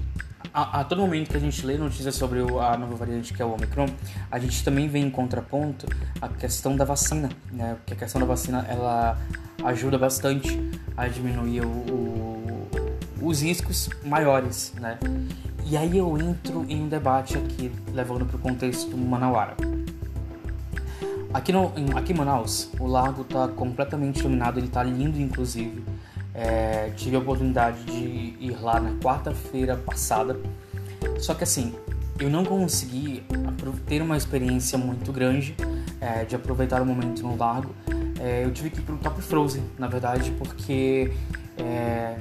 a, 0.53 0.81
a 0.81 0.83
todo 0.83 1.01
momento 1.01 1.31
que 1.31 1.37
a 1.37 1.39
gente 1.39 1.65
lê 1.65 1.77
notícias 1.77 2.13
sobre 2.13 2.39
a 2.39 2.77
nova 2.77 2.95
variante 2.95 3.33
que 3.33 3.41
é 3.41 3.45
o 3.45 3.53
Omicron, 3.53 3.87
a 4.29 4.37
gente 4.37 4.63
também 4.63 4.87
vem 4.87 5.05
em 5.05 5.09
contraponto 5.09 5.87
a 6.21 6.29
questão 6.29 6.75
da 6.75 6.85
vacina, 6.85 7.29
né? 7.51 7.75
Porque 7.75 7.93
a 7.93 7.97
questão 7.97 8.21
da 8.21 8.27
vacina 8.27 8.63
ela 8.69 9.17
ajuda 9.63 9.97
bastante 9.97 10.59
a 10.95 11.07
diminuir 11.07 11.61
o, 11.61 11.67
o 11.67 12.32
os 13.23 13.41
riscos 13.41 13.89
maiores, 14.03 14.73
né? 14.79 14.99
E 15.65 15.77
aí 15.77 15.97
eu 15.97 16.17
entro 16.17 16.65
em 16.67 16.83
um 16.83 16.89
debate 16.89 17.37
aqui, 17.37 17.71
levando 17.93 18.25
para 18.25 18.35
o 18.35 18.39
contexto 18.39 18.97
manauara. 18.97 19.55
Aqui, 21.33 21.51
no, 21.51 21.71
aqui 21.95 22.13
em 22.13 22.15
Manaus, 22.15 22.69
o 22.79 22.85
lago 22.85 23.23
está 23.23 23.47
completamente 23.47 24.19
iluminado, 24.19 24.59
ele 24.59 24.67
está 24.67 24.83
lindo, 24.83 25.19
inclusive. 25.19 25.83
É, 26.33 26.91
tive 26.95 27.15
a 27.15 27.19
oportunidade 27.19 27.83
de 27.85 28.35
ir 28.39 28.57
lá 28.61 28.79
na 28.79 28.91
quarta-feira 28.99 29.75
passada. 29.77 30.37
Só 31.17 31.33
que 31.33 31.43
assim, 31.43 31.73
eu 32.19 32.29
não 32.29 32.43
consegui 32.43 33.23
ter 33.87 34.01
uma 34.01 34.17
experiência 34.17 34.77
muito 34.77 35.11
grande 35.11 35.55
é, 35.99 36.25
de 36.25 36.35
aproveitar 36.35 36.81
o 36.81 36.85
momento 36.85 37.23
no 37.23 37.35
largo. 37.35 37.73
É, 38.19 38.43
eu 38.43 38.51
tive 38.51 38.69
que 38.69 38.79
ir 38.79 38.83
pro 38.83 38.97
Top 38.97 39.19
Frozen, 39.21 39.63
na 39.79 39.87
verdade, 39.87 40.31
porque 40.31 41.13
é, 41.57 42.17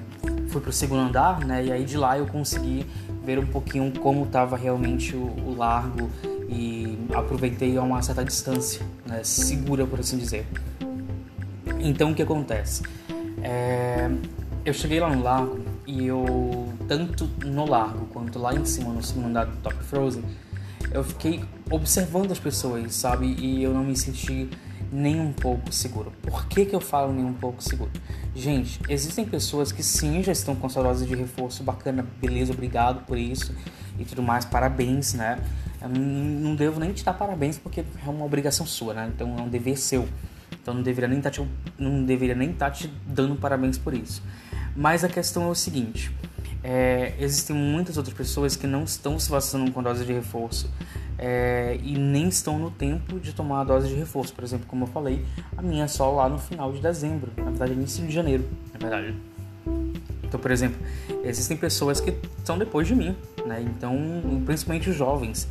fui 0.53 0.61
pro 0.61 0.73
segundo 0.73 1.01
andar, 1.01 1.41
né? 1.41 1.65
E 1.65 1.73
aí 1.73 1.85
de 1.85 1.97
lá 1.97 2.19
eu 2.19 2.27
consegui 2.27 2.87
ver 3.25 3.39
um 3.39 3.47
pouquinho 3.47 3.91
como 4.01 4.25
estava 4.25 4.57
realmente 4.57 5.17
o, 5.17 5.25
o, 5.25 5.55
largo 5.57 6.11
e 6.49 6.99
aproveitei 7.15 7.77
a 7.79 7.83
uma 7.83 8.03
certa 8.03 8.23
distância, 8.23 8.85
né? 9.07 9.25
segura 9.25 9.87
por 9.87 10.01
assim 10.01 10.19
dizer. 10.19 10.47
Então 11.81 12.11
o 12.11 12.15
que 12.15 12.23
acontece? 12.23 12.83
É, 13.43 14.11
eu 14.65 14.75
cheguei 14.75 15.01
lá 15.01 15.09
no 15.09 15.23
largo 15.23 15.61
e 15.87 16.07
eu, 16.07 16.69
tanto 16.87 17.29
no 17.45 17.69
largo 17.69 18.07
quanto 18.07 18.39
lá 18.39 18.55
em 18.55 18.65
cima, 18.65 18.93
no 18.93 19.03
segundo 19.03 19.29
andar 19.29 19.47
do 19.47 19.57
Top 19.57 19.77
Frozen, 19.83 20.23
eu 20.93 21.03
fiquei 21.03 21.43
observando 21.71 22.31
as 22.31 22.39
pessoas, 22.39 22.95
sabe? 22.95 23.27
E 23.39 23.63
eu 23.63 23.73
não 23.73 23.83
me 23.83 23.97
senti 23.97 24.51
nem 24.93 25.19
um 25.19 25.33
pouco 25.33 25.73
seguro. 25.73 26.13
Por 26.21 26.47
que, 26.47 26.67
que 26.67 26.75
eu 26.75 26.81
falo 26.81 27.13
nem 27.13 27.25
um 27.25 27.33
pouco 27.33 27.63
seguro? 27.63 27.91
Gente, 28.35 28.79
existem 28.89 29.25
pessoas 29.25 29.73
que 29.73 29.83
sim 29.83 30.23
já 30.23 30.33
estão 30.33 30.55
com 30.55 30.69
sua 30.69 30.83
dose 30.83 31.07
de 31.07 31.15
reforço 31.15 31.63
bacana, 31.63 32.07
beleza, 32.21 32.53
obrigado 32.53 33.05
por 33.07 33.17
isso 33.17 33.55
e 33.99 34.05
tudo 34.05 34.23
mais, 34.23 34.45
parabéns, 34.45 35.15
né? 35.15 35.39
Eu 35.81 35.89
não 35.89 36.55
devo 36.55 36.79
nem 36.79 36.93
te 36.93 37.03
dar 37.03 37.15
parabéns 37.15 37.59
porque 37.59 37.81
é 37.81 38.09
uma 38.09 38.25
obrigação 38.25 38.67
sua, 38.67 38.93
né? 38.95 39.11
Então 39.15 39.37
é 39.39 39.43
um 39.43 39.49
dever 39.49 39.77
seu. 39.79 40.07
Então 40.63 40.75
não 40.75 40.83
deveria 40.83 41.09
nem 41.09 41.19
estar 41.19 41.31
tá 41.31 41.43
te, 41.43 41.49
não 41.79 42.05
deveria 42.05 42.35
nem 42.35 42.51
estar 42.51 42.67
tá 42.67 42.71
te 42.71 42.87
dando 43.07 43.35
parabéns 43.35 43.79
por 43.79 43.95
isso. 43.95 44.23
Mas 44.77 45.03
a 45.03 45.09
questão 45.09 45.45
é 45.45 45.49
o 45.49 45.55
seguinte: 45.55 46.15
é, 46.63 47.15
existem 47.19 47.57
muitas 47.57 47.97
outras 47.97 48.17
pessoas 48.17 48.55
que 48.55 48.67
não 48.67 48.85
estão 48.85 49.19
se 49.19 49.29
vacinando 49.31 49.73
com 49.73 49.83
dose 49.83 50.05
de 50.05 50.13
reforço 50.13 50.71
é, 51.25 51.79
e 51.81 51.97
nem 51.97 52.26
estão 52.26 52.59
no 52.59 52.69
tempo 52.69 53.21
de 53.21 53.33
tomar 53.33 53.61
a 53.61 53.64
dose 53.64 53.87
de 53.87 53.95
reforço. 53.95 54.35
Por 54.35 54.43
exemplo, 54.43 54.67
como 54.67 54.83
eu 54.83 54.88
falei, 54.88 55.25
a 55.57 55.62
minha 55.62 55.85
é 55.85 55.87
só 55.87 56.11
lá 56.11 56.29
no 56.29 56.37
final 56.37 56.73
de 56.73 56.81
dezembro, 56.81 57.31
na 57.37 57.45
verdade, 57.45 57.73
início 57.75 58.05
de 58.05 58.12
janeiro, 58.12 58.45
na 58.73 58.81
verdade. 58.81 59.14
Então, 60.25 60.41
por 60.41 60.50
exemplo, 60.50 60.81
existem 61.23 61.57
pessoas 61.57 62.00
que 62.00 62.12
estão 62.38 62.59
depois 62.59 62.88
de 62.88 62.97
mim, 62.97 63.14
né? 63.47 63.62
Então, 63.62 63.97
principalmente 64.45 64.91
os 64.91 64.97
jovens. 64.97 65.49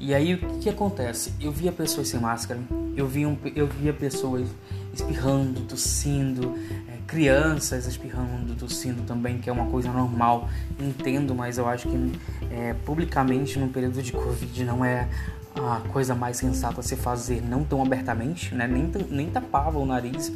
E 0.00 0.14
aí, 0.14 0.34
o 0.34 0.58
que 0.60 0.70
acontece? 0.70 1.34
Eu 1.38 1.52
via 1.52 1.70
pessoas 1.70 2.08
sem 2.08 2.18
máscara, 2.18 2.58
eu 2.96 3.06
via, 3.06 3.38
eu 3.54 3.66
via 3.66 3.92
pessoas 3.92 4.48
espirrando, 4.92 5.60
tossindo, 5.62 6.54
é, 6.88 6.98
crianças 7.06 7.86
espirrando, 7.86 8.54
tossindo 8.54 9.02
também, 9.02 9.38
que 9.38 9.48
é 9.48 9.52
uma 9.52 9.66
coisa 9.66 9.90
normal, 9.90 10.48
entendo, 10.78 11.34
mas 11.34 11.58
eu 11.58 11.68
acho 11.68 11.88
que 11.88 12.12
é, 12.50 12.74
publicamente 12.84 13.58
no 13.58 13.68
período 13.68 14.02
de 14.02 14.12
Covid 14.12 14.64
não 14.64 14.84
é 14.84 15.08
a 15.54 15.80
coisa 15.88 16.14
mais 16.14 16.38
sensata 16.38 16.80
a 16.80 16.82
se 16.82 16.96
fazer, 16.96 17.42
não 17.42 17.64
tão 17.64 17.82
abertamente, 17.82 18.54
né? 18.54 18.66
nem, 18.66 18.90
nem 19.10 19.30
tapavam 19.30 19.82
o 19.82 19.86
nariz, 19.86 20.32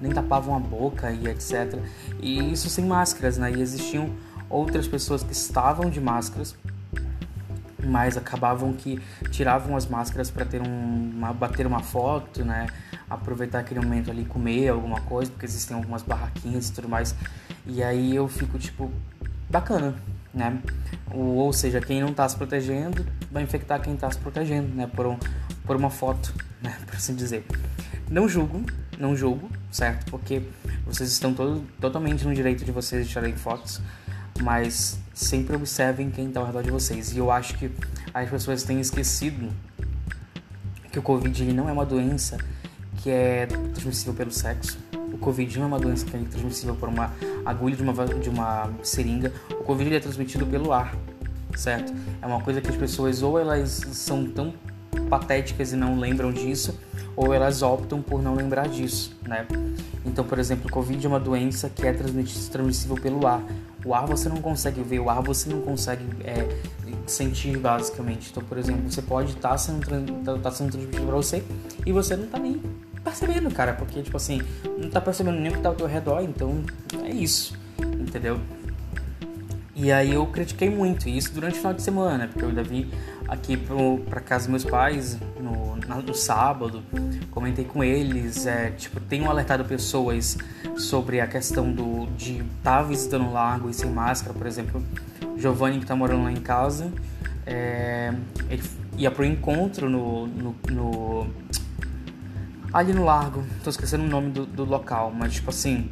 nem 0.00 0.12
tapavam 0.12 0.54
a 0.54 0.58
boca 0.58 1.10
e 1.10 1.26
etc. 1.28 1.78
E 2.20 2.52
isso 2.52 2.68
sem 2.68 2.84
máscaras, 2.84 3.36
né? 3.38 3.52
E 3.52 3.60
existiam 3.60 4.10
outras 4.48 4.88
pessoas 4.88 5.22
que 5.22 5.32
estavam 5.32 5.90
de 5.90 6.00
máscaras, 6.00 6.54
mas 7.82 8.16
acabavam 8.16 8.72
que 8.72 9.00
tiravam 9.30 9.76
as 9.76 9.86
máscaras 9.86 10.30
para 10.30 10.44
ter 10.44 10.60
um, 10.60 11.10
uma, 11.14 11.32
bater 11.32 11.66
uma 11.66 11.80
foto, 11.80 12.44
né? 12.44 12.66
Aproveitar 13.10 13.58
aquele 13.58 13.80
momento 13.80 14.10
ali 14.10 14.24
comer 14.24 14.68
alguma 14.68 15.00
coisa, 15.00 15.30
porque 15.32 15.44
existem 15.44 15.76
algumas 15.76 16.02
barraquinhas 16.02 16.68
e 16.68 16.72
tudo 16.72 16.88
mais. 16.88 17.14
E 17.66 17.82
aí 17.82 18.14
eu 18.14 18.28
fico 18.28 18.56
tipo, 18.56 18.90
bacana, 19.50 19.96
né? 20.32 20.58
Ou, 21.12 21.52
seja, 21.52 21.80
quem 21.80 22.00
não 22.00 22.14
tá 22.14 22.28
se 22.28 22.36
protegendo 22.36 23.04
vai 23.32 23.42
infectar 23.42 23.80
quem 23.80 23.96
tá 23.96 24.08
se 24.10 24.18
protegendo, 24.18 24.72
né? 24.74 24.86
Por, 24.86 25.06
um, 25.06 25.18
por 25.66 25.74
uma 25.74 25.90
foto, 25.90 26.32
né? 26.62 26.78
Por 26.86 26.94
assim 26.94 27.14
dizer. 27.14 27.44
Não 28.08 28.28
julgo, 28.28 28.64
não 28.98 29.16
julgo, 29.16 29.50
certo? 29.70 30.08
Porque 30.10 30.42
vocês 30.86 31.10
estão 31.10 31.34
todo, 31.34 31.64
totalmente 31.80 32.24
no 32.24 32.34
direito 32.34 32.64
de 32.64 32.72
vocês 32.72 33.08
tirarem 33.08 33.36
fotos, 33.36 33.80
mas 34.40 34.98
sempre 35.14 35.54
observem 35.54 36.10
quem 36.10 36.28
está 36.28 36.40
ao 36.40 36.46
redor 36.46 36.62
de 36.62 36.70
vocês. 36.70 37.12
E 37.12 37.18
eu 37.18 37.30
acho 37.30 37.56
que 37.56 37.70
as 38.14 38.28
pessoas 38.28 38.62
têm 38.62 38.80
esquecido 38.80 39.52
que 40.90 40.98
o 40.98 41.02
Covid 41.02 41.42
ele 41.42 41.52
não 41.52 41.68
é 41.68 41.72
uma 41.72 41.86
doença 41.86 42.36
que 43.02 43.10
é 43.10 43.46
transmissível 43.46 44.14
pelo 44.14 44.30
sexo. 44.30 44.78
O 45.12 45.18
Covid 45.18 45.60
é 45.60 45.64
uma 45.64 45.78
doença 45.78 46.06
que 46.06 46.16
é 46.16 46.20
transmissível 46.20 46.74
por 46.76 46.88
uma 46.88 47.12
agulha 47.44 47.76
de 47.76 47.82
uma, 47.82 48.06
de 48.06 48.28
uma 48.28 48.70
seringa. 48.82 49.32
O 49.50 49.64
Covid 49.64 49.94
é 49.94 50.00
transmitido 50.00 50.46
pelo 50.46 50.72
ar, 50.72 50.94
certo? 51.56 51.92
É 52.22 52.26
uma 52.26 52.40
coisa 52.40 52.60
que 52.60 52.68
as 52.68 52.76
pessoas 52.76 53.22
ou 53.22 53.38
elas 53.38 53.70
são 53.92 54.24
tão 54.26 54.54
patéticas 55.08 55.72
e 55.72 55.76
não 55.76 55.98
lembram 55.98 56.32
disso, 56.32 56.78
ou 57.16 57.34
elas 57.34 57.62
optam 57.62 58.00
por 58.00 58.22
não 58.22 58.34
lembrar 58.34 58.68
disso, 58.68 59.16
né? 59.26 59.46
Então, 60.04 60.24
por 60.24 60.38
exemplo, 60.38 60.68
o 60.68 60.72
Covid 60.72 61.04
é 61.04 61.08
uma 61.08 61.20
doença 61.20 61.68
que 61.68 61.86
é 61.86 61.92
transmissível 61.92 62.96
pelo 62.96 63.26
ar. 63.26 63.42
O 63.84 63.94
ar 63.94 64.06
você 64.06 64.28
não 64.28 64.36
consegue 64.36 64.82
ver, 64.82 65.00
o 65.00 65.10
ar 65.10 65.22
você 65.22 65.48
não 65.50 65.60
consegue 65.60 66.04
é, 66.24 66.48
sentir 67.06 67.58
basicamente. 67.58 68.30
Então, 68.30 68.42
por 68.42 68.56
exemplo, 68.56 68.90
você 68.90 69.02
pode 69.02 69.32
estar 69.32 69.50
tá 69.50 69.58
sendo, 69.58 70.24
tá, 70.24 70.38
tá 70.38 70.50
sendo 70.50 70.70
transmitido 70.70 71.06
para 71.06 71.16
você 71.16 71.42
e 71.84 71.92
você 71.92 72.16
não 72.16 72.24
está 72.24 72.38
nem 72.38 72.60
percebendo, 73.02 73.50
cara, 73.50 73.72
porque, 73.72 74.02
tipo 74.02 74.16
assim, 74.16 74.40
não 74.78 74.90
tá 74.90 75.00
percebendo 75.00 75.38
nem 75.38 75.50
o 75.50 75.54
que 75.54 75.60
tá 75.60 75.68
ao 75.68 75.74
teu 75.74 75.86
redor, 75.86 76.22
então 76.22 76.62
é 77.04 77.10
isso, 77.10 77.58
entendeu? 77.78 78.40
E 79.74 79.90
aí 79.90 80.12
eu 80.12 80.26
critiquei 80.26 80.68
muito 80.68 81.08
isso 81.08 81.32
durante 81.32 81.54
o 81.54 81.56
final 81.56 81.72
de 81.72 81.80
semana, 81.82 82.28
porque 82.28 82.44
eu 82.44 82.50
ainda 82.50 82.62
vim 82.62 82.90
aqui 83.26 83.56
pro, 83.56 83.98
pra 84.10 84.20
casa 84.20 84.44
dos 84.44 84.50
meus 84.50 84.64
pais 84.64 85.16
no, 85.40 85.76
no 86.02 86.14
sábado, 86.14 86.82
comentei 87.30 87.64
com 87.64 87.82
eles, 87.82 88.46
é, 88.46 88.70
tipo, 88.72 89.00
tenho 89.00 89.30
alertado 89.30 89.64
pessoas 89.64 90.36
sobre 90.76 91.20
a 91.20 91.26
questão 91.26 91.72
do, 91.72 92.06
de 92.16 92.38
estar 92.38 92.78
tá 92.78 92.82
visitando 92.82 93.26
o 93.26 93.32
lago 93.32 93.70
e 93.70 93.74
sem 93.74 93.90
máscara, 93.90 94.34
por 94.34 94.46
exemplo, 94.46 94.84
Giovanni 95.38 95.78
que 95.78 95.86
tá 95.86 95.96
morando 95.96 96.24
lá 96.24 96.32
em 96.32 96.36
casa, 96.36 96.92
é, 97.46 98.12
ele 98.50 98.62
ia 98.98 99.10
pro 99.10 99.24
encontro 99.24 99.88
no, 99.88 100.26
no, 100.26 100.54
no 100.70 101.26
ali 102.72 102.92
no 102.92 103.04
largo, 103.04 103.44
tô 103.64 103.70
esquecendo 103.70 104.04
o 104.04 104.06
nome 104.06 104.30
do, 104.30 104.46
do 104.46 104.64
local, 104.64 105.12
mas 105.12 105.34
tipo 105.34 105.50
assim, 105.50 105.90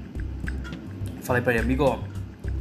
falei 1.22 1.42
pra 1.42 1.52
ele, 1.52 1.62
amigo, 1.62 1.84
ó, 1.84 1.98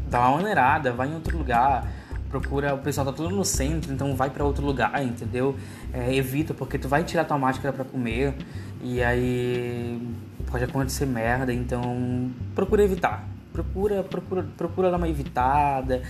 dá 0.09 0.27
uma 0.27 0.37
maneirada, 0.37 0.91
vai 0.91 1.07
em 1.07 1.13
outro 1.13 1.37
lugar, 1.37 1.87
procura, 2.29 2.73
o 2.73 2.79
pessoal 2.79 3.05
tá 3.05 3.13
tudo 3.13 3.29
no 3.29 3.45
centro, 3.45 3.93
então 3.93 4.15
vai 4.15 4.29
para 4.29 4.43
outro 4.43 4.65
lugar, 4.65 5.03
entendeu? 5.03 5.55
É, 5.93 6.13
evita, 6.13 6.53
porque 6.53 6.77
tu 6.77 6.87
vai 6.87 7.03
tirar 7.03 7.25
tua 7.25 7.37
máscara 7.37 7.71
para 7.71 7.85
comer 7.85 8.33
e 8.81 9.01
aí 9.01 10.01
pode 10.49 10.63
acontecer 10.63 11.05
merda, 11.05 11.53
então 11.53 12.31
procura 12.55 12.83
evitar. 12.83 13.27
Procura, 13.53 14.03
procura, 14.03 14.45
procura 14.55 14.91
dar 14.91 14.97
uma 14.97 15.09
evitada 15.09 16.01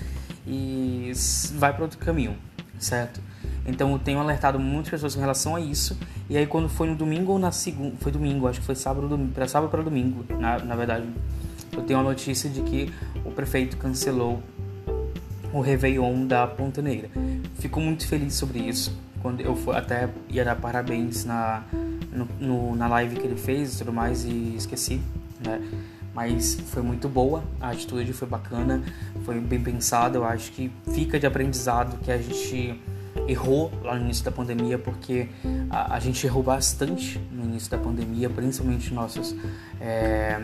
e 0.45 1.11
vai 1.53 1.73
para 1.73 1.83
outro 1.83 1.97
caminho, 1.97 2.35
certo? 2.79 3.21
Então 3.67 3.91
eu 3.91 4.00
tenho 4.00 4.19
alertado 4.19 4.57
muitas 4.57 4.89
pessoas 4.89 5.13
com 5.13 5.19
relação 5.19 5.55
a 5.55 5.59
isso. 5.59 5.97
E 6.29 6.38
aí 6.38 6.47
quando 6.47 6.69
foi 6.69 6.88
no 6.88 6.95
domingo 6.95 7.33
ou 7.33 7.39
na 7.39 7.51
segunda, 7.51 7.93
foi 8.00 8.12
domingo, 8.12 8.47
acho 8.47 8.62
que 8.62 8.65
foi 8.65 8.75
sábado, 8.75 9.19
para 9.33 9.47
sábado 9.47 9.69
para 9.69 9.83
domingo, 9.83 10.25
na, 10.39 10.57
na 10.59 10.75
verdade. 10.75 11.05
Eu 11.74 11.83
tenho 11.83 12.00
a 12.00 12.03
notícia 12.03 12.50
de 12.50 12.62
que 12.62 12.91
o 13.25 13.31
prefeito 13.31 13.77
cancelou 13.77 14.41
o 15.53 15.59
Réveillon 15.59 16.25
da 16.25 16.47
Ponta 16.47 16.81
Negra. 16.81 17.09
Fico 17.59 17.79
muito 17.81 18.07
feliz 18.07 18.33
sobre 18.33 18.59
isso. 18.59 18.97
Quando 19.21 19.41
eu 19.41 19.55
for, 19.55 19.75
até 19.75 20.09
ia 20.29 20.45
dar 20.45 20.55
parabéns 20.55 21.25
na, 21.25 21.63
no, 22.12 22.27
no, 22.39 22.75
na 22.75 22.88
live 22.88 23.17
que 23.17 23.27
ele 23.27 23.36
fez 23.36 23.75
e 23.75 23.77
tudo 23.79 23.91
mais 23.91 24.24
e 24.24 24.55
esqueci, 24.55 25.01
né? 25.43 25.62
Mas 26.13 26.59
foi 26.71 26.81
muito 26.81 27.07
boa, 27.07 27.43
a 27.62 27.69
atitude 27.69 28.12
foi 28.12 28.27
bacana, 28.27 28.81
foi 29.24 29.39
bem 29.39 29.62
pensada. 29.62 30.17
Eu 30.17 30.25
acho 30.25 30.51
que 30.51 30.71
fica 30.91 31.19
de 31.19 31.27
aprendizado 31.27 31.97
que 32.00 32.12
a 32.12 32.17
gente 32.17 32.79
errou 33.27 33.72
lá 33.84 33.96
no 33.96 34.05
início 34.05 34.24
da 34.24 34.31
pandemia, 34.31 34.77
porque 34.77 35.27
a, 35.69 35.96
a 35.96 36.00
gente 36.00 36.25
errou 36.25 36.41
bastante 36.41 37.19
no 37.31 37.43
início 37.43 37.69
da 37.69 37.77
pandemia, 37.77 38.29
principalmente 38.29 38.93
nossos 38.93 39.36
é, 39.79 40.39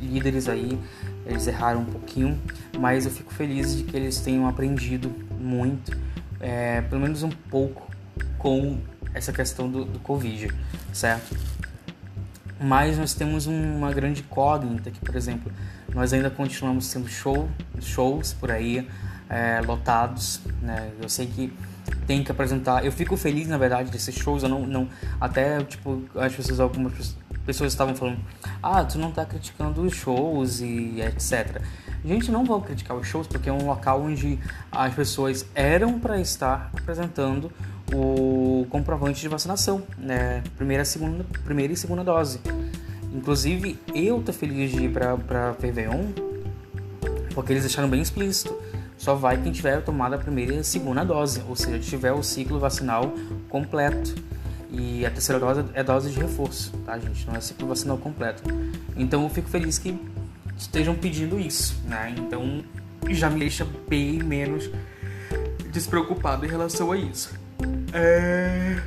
líderes 0.00 0.48
aí, 0.48 0.78
eles 1.26 1.46
erraram 1.46 1.80
um 1.80 1.84
pouquinho, 1.84 2.38
mas 2.78 3.04
eu 3.04 3.10
fico 3.10 3.32
feliz 3.32 3.76
de 3.76 3.84
que 3.84 3.96
eles 3.96 4.20
tenham 4.20 4.46
aprendido 4.46 5.10
muito, 5.38 5.96
é, 6.40 6.82
pelo 6.82 7.00
menos 7.00 7.22
um 7.22 7.30
pouco, 7.30 7.88
com 8.38 8.78
essa 9.14 9.32
questão 9.32 9.68
do, 9.68 9.84
do 9.84 9.98
Covid, 10.00 10.48
certo? 10.92 11.36
Mas 12.60 12.98
nós 12.98 13.14
temos 13.14 13.46
uma 13.46 13.92
grande 13.92 14.20
incógnita 14.20 14.90
que, 14.90 15.00
por 15.00 15.14
exemplo, 15.14 15.52
nós 15.94 16.12
ainda 16.12 16.28
continuamos 16.28 16.90
tendo 16.92 17.08
show, 17.08 17.48
shows 17.80 18.32
por 18.32 18.50
aí, 18.50 18.86
é, 19.28 19.60
lotados, 19.60 20.40
né? 20.60 20.90
Eu 21.00 21.08
sei 21.08 21.26
que 21.26 21.52
tem 22.06 22.22
que 22.22 22.30
apresentar. 22.30 22.84
Eu 22.84 22.92
fico 22.92 23.16
feliz, 23.16 23.48
na 23.48 23.58
verdade, 23.58 23.90
desses 23.90 24.14
shows. 24.14 24.42
Eu 24.42 24.48
não, 24.48 24.66
não 24.66 24.88
até 25.20 25.62
tipo 25.62 26.02
as 26.14 26.34
pessoas 26.34 26.60
algumas 26.60 27.16
pessoas 27.44 27.72
estavam 27.72 27.94
falando, 27.94 28.18
ah, 28.62 28.84
tu 28.84 28.98
não 28.98 29.10
tá 29.10 29.24
criticando 29.24 29.80
os 29.80 29.94
shows 29.94 30.60
e 30.60 31.00
etc. 31.00 31.62
Gente, 32.04 32.30
não 32.30 32.44
vou 32.44 32.60
criticar 32.60 32.94
os 32.94 33.06
shows 33.06 33.26
porque 33.26 33.48
é 33.48 33.52
um 33.52 33.66
local 33.66 34.02
onde 34.02 34.38
as 34.70 34.92
pessoas 34.92 35.46
eram 35.54 35.98
para 35.98 36.20
estar 36.20 36.70
apresentando 36.78 37.50
o 37.90 38.66
comprovante 38.68 39.20
de 39.20 39.28
vacinação, 39.28 39.82
né? 39.96 40.42
Primeira, 40.56 40.84
segunda, 40.84 41.24
primeira 41.44 41.72
e 41.72 41.76
segunda 41.76 42.04
dose. 42.04 42.38
Inclusive, 43.14 43.78
eu 43.94 44.22
tô 44.22 44.32
feliz 44.32 44.70
de 44.70 44.84
ir 44.84 44.92
pra, 44.92 45.16
pra 45.16 45.54
Réveillon 45.60 46.12
porque 47.34 47.52
eles 47.52 47.62
deixaram 47.62 47.88
bem 47.88 48.02
explícito. 48.02 48.52
Só 48.98 49.14
vai 49.14 49.40
quem 49.40 49.52
tiver 49.52 49.80
tomado 49.82 50.14
a 50.14 50.18
primeira 50.18 50.54
e 50.54 50.58
a 50.58 50.64
segunda 50.64 51.04
dose, 51.04 51.40
ou 51.48 51.54
seja, 51.54 51.78
tiver 51.78 52.12
o 52.12 52.22
ciclo 52.22 52.58
vacinal 52.58 53.14
completo. 53.48 54.14
E 54.70 55.06
a 55.06 55.10
terceira 55.10 55.40
dose 55.40 55.64
é 55.72 55.82
dose 55.82 56.10
de 56.10 56.18
reforço, 56.18 56.72
tá, 56.84 56.98
gente? 56.98 57.26
Não 57.26 57.34
é 57.34 57.40
ciclo 57.40 57.68
vacinal 57.68 57.96
completo. 57.96 58.42
Então 58.96 59.22
eu 59.22 59.30
fico 59.30 59.48
feliz 59.48 59.78
que 59.78 59.98
estejam 60.58 60.94
pedindo 60.96 61.38
isso, 61.38 61.80
né? 61.86 62.12
Então 62.18 62.62
já 63.08 63.30
me 63.30 63.38
deixa 63.38 63.66
bem 63.88 64.18
menos 64.18 64.68
despreocupado 65.70 66.44
em 66.44 66.48
relação 66.48 66.90
a 66.90 66.98
isso. 66.98 67.32
É... 67.92 68.82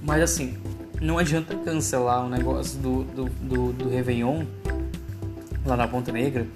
Mas 0.00 0.22
assim, 0.22 0.56
não 1.00 1.18
adianta 1.18 1.56
cancelar 1.56 2.24
o 2.24 2.28
negócio 2.28 2.78
do, 2.78 3.02
do, 3.04 3.24
do, 3.24 3.72
do 3.72 3.88
Réveillon 3.88 4.44
lá 5.66 5.76
na 5.76 5.88
Ponta 5.88 6.12
Negra 6.12 6.46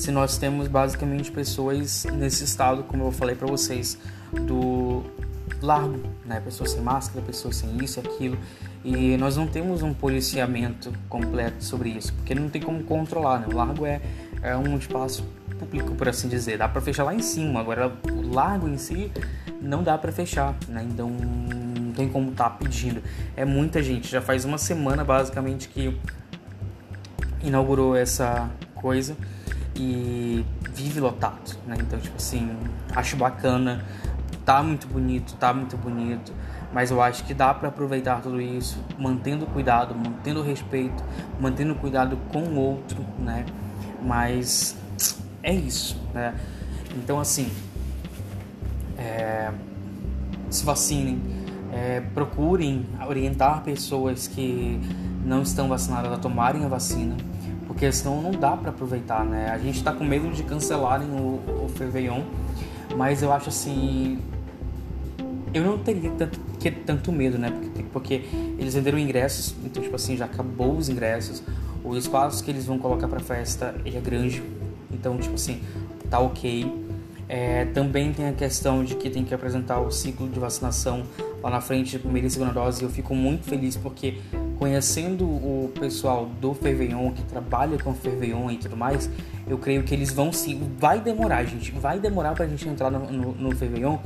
se 0.00 0.10
nós 0.10 0.38
temos 0.38 0.66
basicamente 0.66 1.30
pessoas 1.30 2.06
nesse 2.14 2.42
estado, 2.42 2.84
como 2.84 3.04
eu 3.04 3.12
falei 3.12 3.36
para 3.36 3.46
vocês, 3.46 3.98
do 4.32 5.04
largo, 5.60 6.00
né? 6.24 6.40
Pessoas 6.40 6.70
sem 6.70 6.80
máscara, 6.80 7.20
pessoas 7.20 7.56
sem 7.56 7.84
isso 7.84 8.00
aquilo. 8.00 8.38
E 8.82 9.18
nós 9.18 9.36
não 9.36 9.46
temos 9.46 9.82
um 9.82 9.92
policiamento 9.92 10.90
completo 11.06 11.62
sobre 11.62 11.90
isso, 11.90 12.14
porque 12.14 12.34
não 12.34 12.48
tem 12.48 12.62
como 12.62 12.82
controlar, 12.82 13.40
né? 13.40 13.48
O 13.52 13.54
largo 13.54 13.84
é, 13.84 14.00
é 14.40 14.56
um 14.56 14.78
espaço 14.78 15.22
público, 15.58 15.94
por 15.94 16.08
assim 16.08 16.28
dizer. 16.28 16.56
Dá 16.56 16.66
para 16.66 16.80
fechar 16.80 17.04
lá 17.04 17.14
em 17.14 17.20
cima, 17.20 17.60
agora 17.60 17.92
o 18.10 18.34
largo 18.34 18.66
em 18.66 18.78
si 18.78 19.12
não 19.60 19.82
dá 19.82 19.98
para 19.98 20.10
fechar, 20.10 20.56
né? 20.66 20.82
Então 20.82 21.10
não 21.10 21.92
tem 21.92 22.08
como 22.08 22.30
estar 22.30 22.48
tá 22.48 22.56
pedindo. 22.56 23.02
É 23.36 23.44
muita 23.44 23.82
gente, 23.82 24.10
já 24.10 24.22
faz 24.22 24.46
uma 24.46 24.56
semana 24.56 25.04
basicamente 25.04 25.68
que 25.68 25.94
inaugurou 27.42 27.94
essa 27.94 28.48
coisa 28.74 29.14
e 29.80 30.44
vive 30.74 31.00
lotado, 31.00 31.56
né? 31.66 31.76
Então, 31.80 31.98
tipo 31.98 32.16
assim, 32.16 32.50
acho 32.94 33.16
bacana, 33.16 33.84
tá 34.44 34.62
muito 34.62 34.86
bonito, 34.86 35.34
tá 35.36 35.54
muito 35.54 35.76
bonito, 35.76 36.32
mas 36.72 36.90
eu 36.90 37.00
acho 37.00 37.24
que 37.24 37.32
dá 37.32 37.54
para 37.54 37.68
aproveitar 37.68 38.20
tudo 38.20 38.40
isso, 38.40 38.78
mantendo 38.98 39.46
cuidado, 39.46 39.94
mantendo 39.94 40.42
respeito, 40.42 41.02
mantendo 41.40 41.74
cuidado 41.74 42.18
com 42.30 42.42
o 42.42 42.56
outro, 42.56 43.04
né? 43.18 43.46
Mas 44.02 44.76
é 45.42 45.54
isso, 45.54 45.96
né? 46.12 46.34
Então, 46.96 47.18
assim, 47.18 47.50
é, 48.98 49.50
se 50.50 50.64
vacinem, 50.64 51.22
é, 51.72 52.00
procurem 52.12 52.86
orientar 53.06 53.62
pessoas 53.62 54.28
que 54.28 54.78
não 55.24 55.42
estão 55.42 55.68
vacinadas 55.68 56.12
a 56.12 56.16
tomarem 56.18 56.64
a 56.64 56.68
vacina 56.68 57.16
porque 57.80 57.92
senão 57.92 58.20
não 58.20 58.30
dá 58.32 58.54
para 58.58 58.68
aproveitar, 58.68 59.24
né? 59.24 59.48
A 59.50 59.56
gente 59.56 59.78
está 59.78 59.90
com 59.90 60.04
medo 60.04 60.28
de 60.28 60.42
cancelarem 60.42 61.08
o, 61.08 61.40
o 61.46 61.70
Réveillon, 61.78 62.20
mas 62.94 63.22
eu 63.22 63.32
acho 63.32 63.48
assim. 63.48 64.18
Eu 65.54 65.64
não 65.64 65.78
teria 65.78 66.10
tanto, 66.10 66.38
que, 66.58 66.70
tanto 66.70 67.10
medo, 67.10 67.38
né? 67.38 67.50
Porque, 67.50 67.82
porque 67.84 68.14
eles 68.58 68.74
venderam 68.74 68.98
ingressos, 68.98 69.54
então, 69.64 69.82
tipo 69.82 69.96
assim, 69.96 70.14
já 70.14 70.26
acabou 70.26 70.76
os 70.76 70.90
ingressos. 70.90 71.42
O 71.82 71.96
espaço 71.96 72.44
que 72.44 72.50
eles 72.50 72.66
vão 72.66 72.78
colocar 72.78 73.08
para 73.08 73.18
festa 73.18 73.74
ele 73.82 73.96
é 73.96 74.00
grande, 74.00 74.42
então, 74.92 75.16
tipo 75.16 75.36
assim, 75.36 75.62
tá 76.10 76.18
ok. 76.18 76.70
É, 77.30 77.64
também 77.64 78.12
tem 78.12 78.28
a 78.28 78.32
questão 78.34 78.84
de 78.84 78.94
que 78.94 79.08
tem 79.08 79.24
que 79.24 79.32
apresentar 79.32 79.80
o 79.80 79.90
ciclo 79.90 80.28
de 80.28 80.38
vacinação 80.38 81.04
lá 81.42 81.48
na 81.48 81.62
frente 81.62 81.98
primeira 81.98 82.26
e 82.26 82.30
segunda 82.30 82.52
dose. 82.52 82.82
Eu 82.82 82.90
fico 82.90 83.14
muito 83.14 83.44
feliz 83.44 83.74
porque 83.74 84.18
conhecendo 84.60 85.24
o 85.24 85.72
pessoal 85.80 86.26
do 86.26 86.52
Ferveion 86.52 87.12
que 87.12 87.22
trabalha 87.22 87.78
com 87.78 87.94
Ferveion 87.94 88.50
e 88.50 88.58
tudo 88.58 88.76
mais, 88.76 89.08
eu 89.48 89.56
creio 89.56 89.82
que 89.82 89.94
eles 89.94 90.12
vão 90.12 90.30
sim. 90.30 90.70
Vai 90.78 91.00
demorar, 91.00 91.44
gente. 91.44 91.72
Vai 91.72 91.98
demorar 91.98 92.34
pra 92.34 92.46
gente 92.46 92.68
entrar 92.68 92.90
no, 92.90 93.10
no, 93.10 93.32
no 93.32 93.56
Ferveion? 93.56 93.96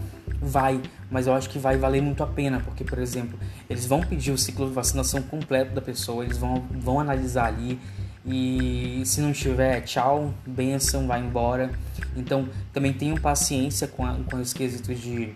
Vai, 0.40 0.81
mas 1.11 1.27
eu 1.27 1.35
acho 1.35 1.51
que 1.51 1.59
vai 1.59 1.77
valer 1.77 2.01
muito 2.01 2.23
a 2.23 2.27
pena, 2.27 2.61
porque, 2.61 2.85
por 2.85 2.99
exemplo, 2.99 3.37
eles 3.69 3.85
vão 3.85 4.01
pedir 4.01 4.31
o 4.31 4.38
ciclo 4.38 4.69
de 4.69 4.73
vacinação 4.73 5.21
completo 5.23 5.75
da 5.75 5.81
pessoa, 5.81 6.25
eles 6.25 6.38
vão, 6.38 6.62
vão 6.71 7.01
analisar 7.01 7.47
ali. 7.47 7.81
E 8.25 9.03
se 9.05 9.21
não 9.21 9.33
tiver, 9.33 9.81
tchau, 9.81 10.33
benção, 10.47 11.09
vai 11.09 11.19
embora. 11.21 11.73
Então, 12.17 12.49
também 12.73 12.93
tenham 12.93 13.17
paciência 13.17 13.88
com, 13.88 14.07
a, 14.07 14.14
com 14.31 14.37
os 14.37 14.53
quesitos 14.53 15.01
de, 15.01 15.35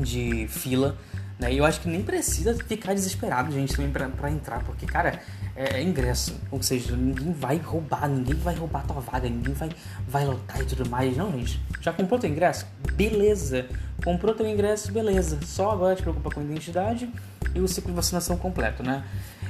de 0.00 0.48
fila 0.48 0.96
né? 1.38 1.52
E 1.52 1.58
eu 1.58 1.64
acho 1.64 1.80
que 1.80 1.88
nem 1.88 2.02
precisa 2.02 2.54
ficar 2.54 2.94
desesperado, 2.94 3.52
gente, 3.52 3.74
também 3.74 3.90
pra 3.90 4.30
entrar, 4.30 4.62
porque, 4.64 4.86
cara, 4.86 5.20
é, 5.56 5.78
é, 5.78 5.82
ingresso. 5.82 6.38
Ou 6.50 6.62
seja, 6.62 6.94
ninguém 6.94 7.32
vai 7.32 7.56
roubar, 7.56 8.08
ninguém 8.08 8.34
vai 8.34 8.54
roubar 8.54 8.86
tua 8.86 9.00
vaga, 9.00 9.28
ninguém 9.28 9.54
vai, 9.54 9.70
vai 10.06 10.24
lotar 10.26 10.60
e 10.60 10.64
tudo 10.64 10.88
mais. 10.88 11.16
Não, 11.16 11.32
gente. 11.32 11.60
Já 11.80 11.92
comprou 11.92 12.18
teu 12.18 12.30
ingresso? 12.30 12.66
Beleza. 12.92 13.66
Comprou 14.04 14.34
teu 14.34 14.46
ingresso, 14.46 14.92
beleza. 14.92 15.38
Só 15.44 15.70
agora 15.70 15.96
te 15.96 16.02
preocupa 16.02 16.30
com 16.30 16.40
a 16.40 16.42
identidade 16.42 17.10
e 17.54 17.60
o 17.60 17.66
ciclo 17.66 17.90
de 17.90 17.96
vacinação 17.96 18.36
completo, 18.36 18.82
né? 18.82 19.02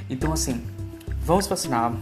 Então, 0.09 0.31
assim, 0.31 0.63
vamos 1.21 1.45
vacinar. 1.45 1.93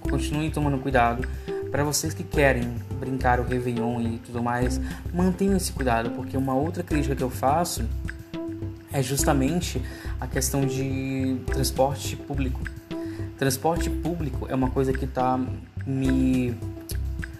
Continuem 0.00 0.50
tomando 0.50 0.78
cuidado. 0.78 1.26
Para 1.70 1.84
vocês 1.84 2.12
que 2.12 2.22
querem 2.22 2.74
brincar 2.98 3.40
o 3.40 3.44
Réveillon 3.44 4.00
e 4.02 4.18
tudo 4.18 4.42
mais, 4.42 4.78
mantenham 5.14 5.56
esse 5.56 5.72
cuidado, 5.72 6.10
porque 6.10 6.36
uma 6.36 6.54
outra 6.54 6.82
crítica 6.82 7.16
que 7.16 7.22
eu 7.22 7.30
faço 7.30 7.88
é 8.92 9.02
justamente 9.02 9.82
a 10.20 10.26
questão 10.26 10.66
de 10.66 11.38
transporte 11.46 12.16
público. 12.16 12.60
Transporte 13.38 13.90
público 13.90 14.46
é 14.48 14.54
uma 14.54 14.70
coisa 14.70 14.92
que 14.92 15.04
está 15.04 15.38
me. 15.86 16.54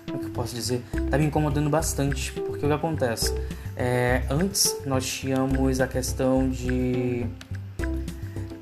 Como 0.06 0.18
é 0.18 0.20
que 0.20 0.26
eu 0.26 0.30
posso 0.30 0.54
dizer? 0.54 0.82
Está 0.92 1.16
me 1.18 1.26
incomodando 1.26 1.70
bastante, 1.70 2.32
porque 2.32 2.66
o 2.66 2.68
que 2.68 2.74
acontece? 2.74 3.32
É, 3.76 4.22
antes 4.28 4.76
nós 4.84 5.06
tínhamos 5.06 5.80
a 5.80 5.86
questão 5.86 6.48
de 6.48 7.26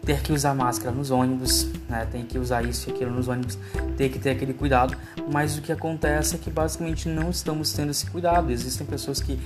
ter 0.05 0.21
que 0.23 0.33
usar 0.33 0.55
máscara 0.55 0.95
nos 0.95 1.11
ônibus, 1.11 1.69
né? 1.89 2.07
tem 2.11 2.25
que 2.25 2.39
usar 2.39 2.65
isso 2.65 2.89
e 2.89 2.93
aquilo 2.93 3.11
nos 3.11 3.29
ônibus, 3.29 3.59
ter 3.97 4.09
que 4.09 4.19
ter 4.19 4.31
aquele 4.31 4.53
cuidado, 4.53 4.97
mas 5.33 5.57
o 5.57 5.63
que 5.63 5.71
acontece 5.71 6.35
é 6.35 6.39
que 6.39 6.51
basicamente 6.51 7.09
não 7.09 7.31
estamos 7.31 7.73
tendo 7.73 7.91
esse 7.91 8.07
cuidado. 8.11 8.51
Existem 8.51 8.87
pessoas 8.87 9.21
que 9.21 9.39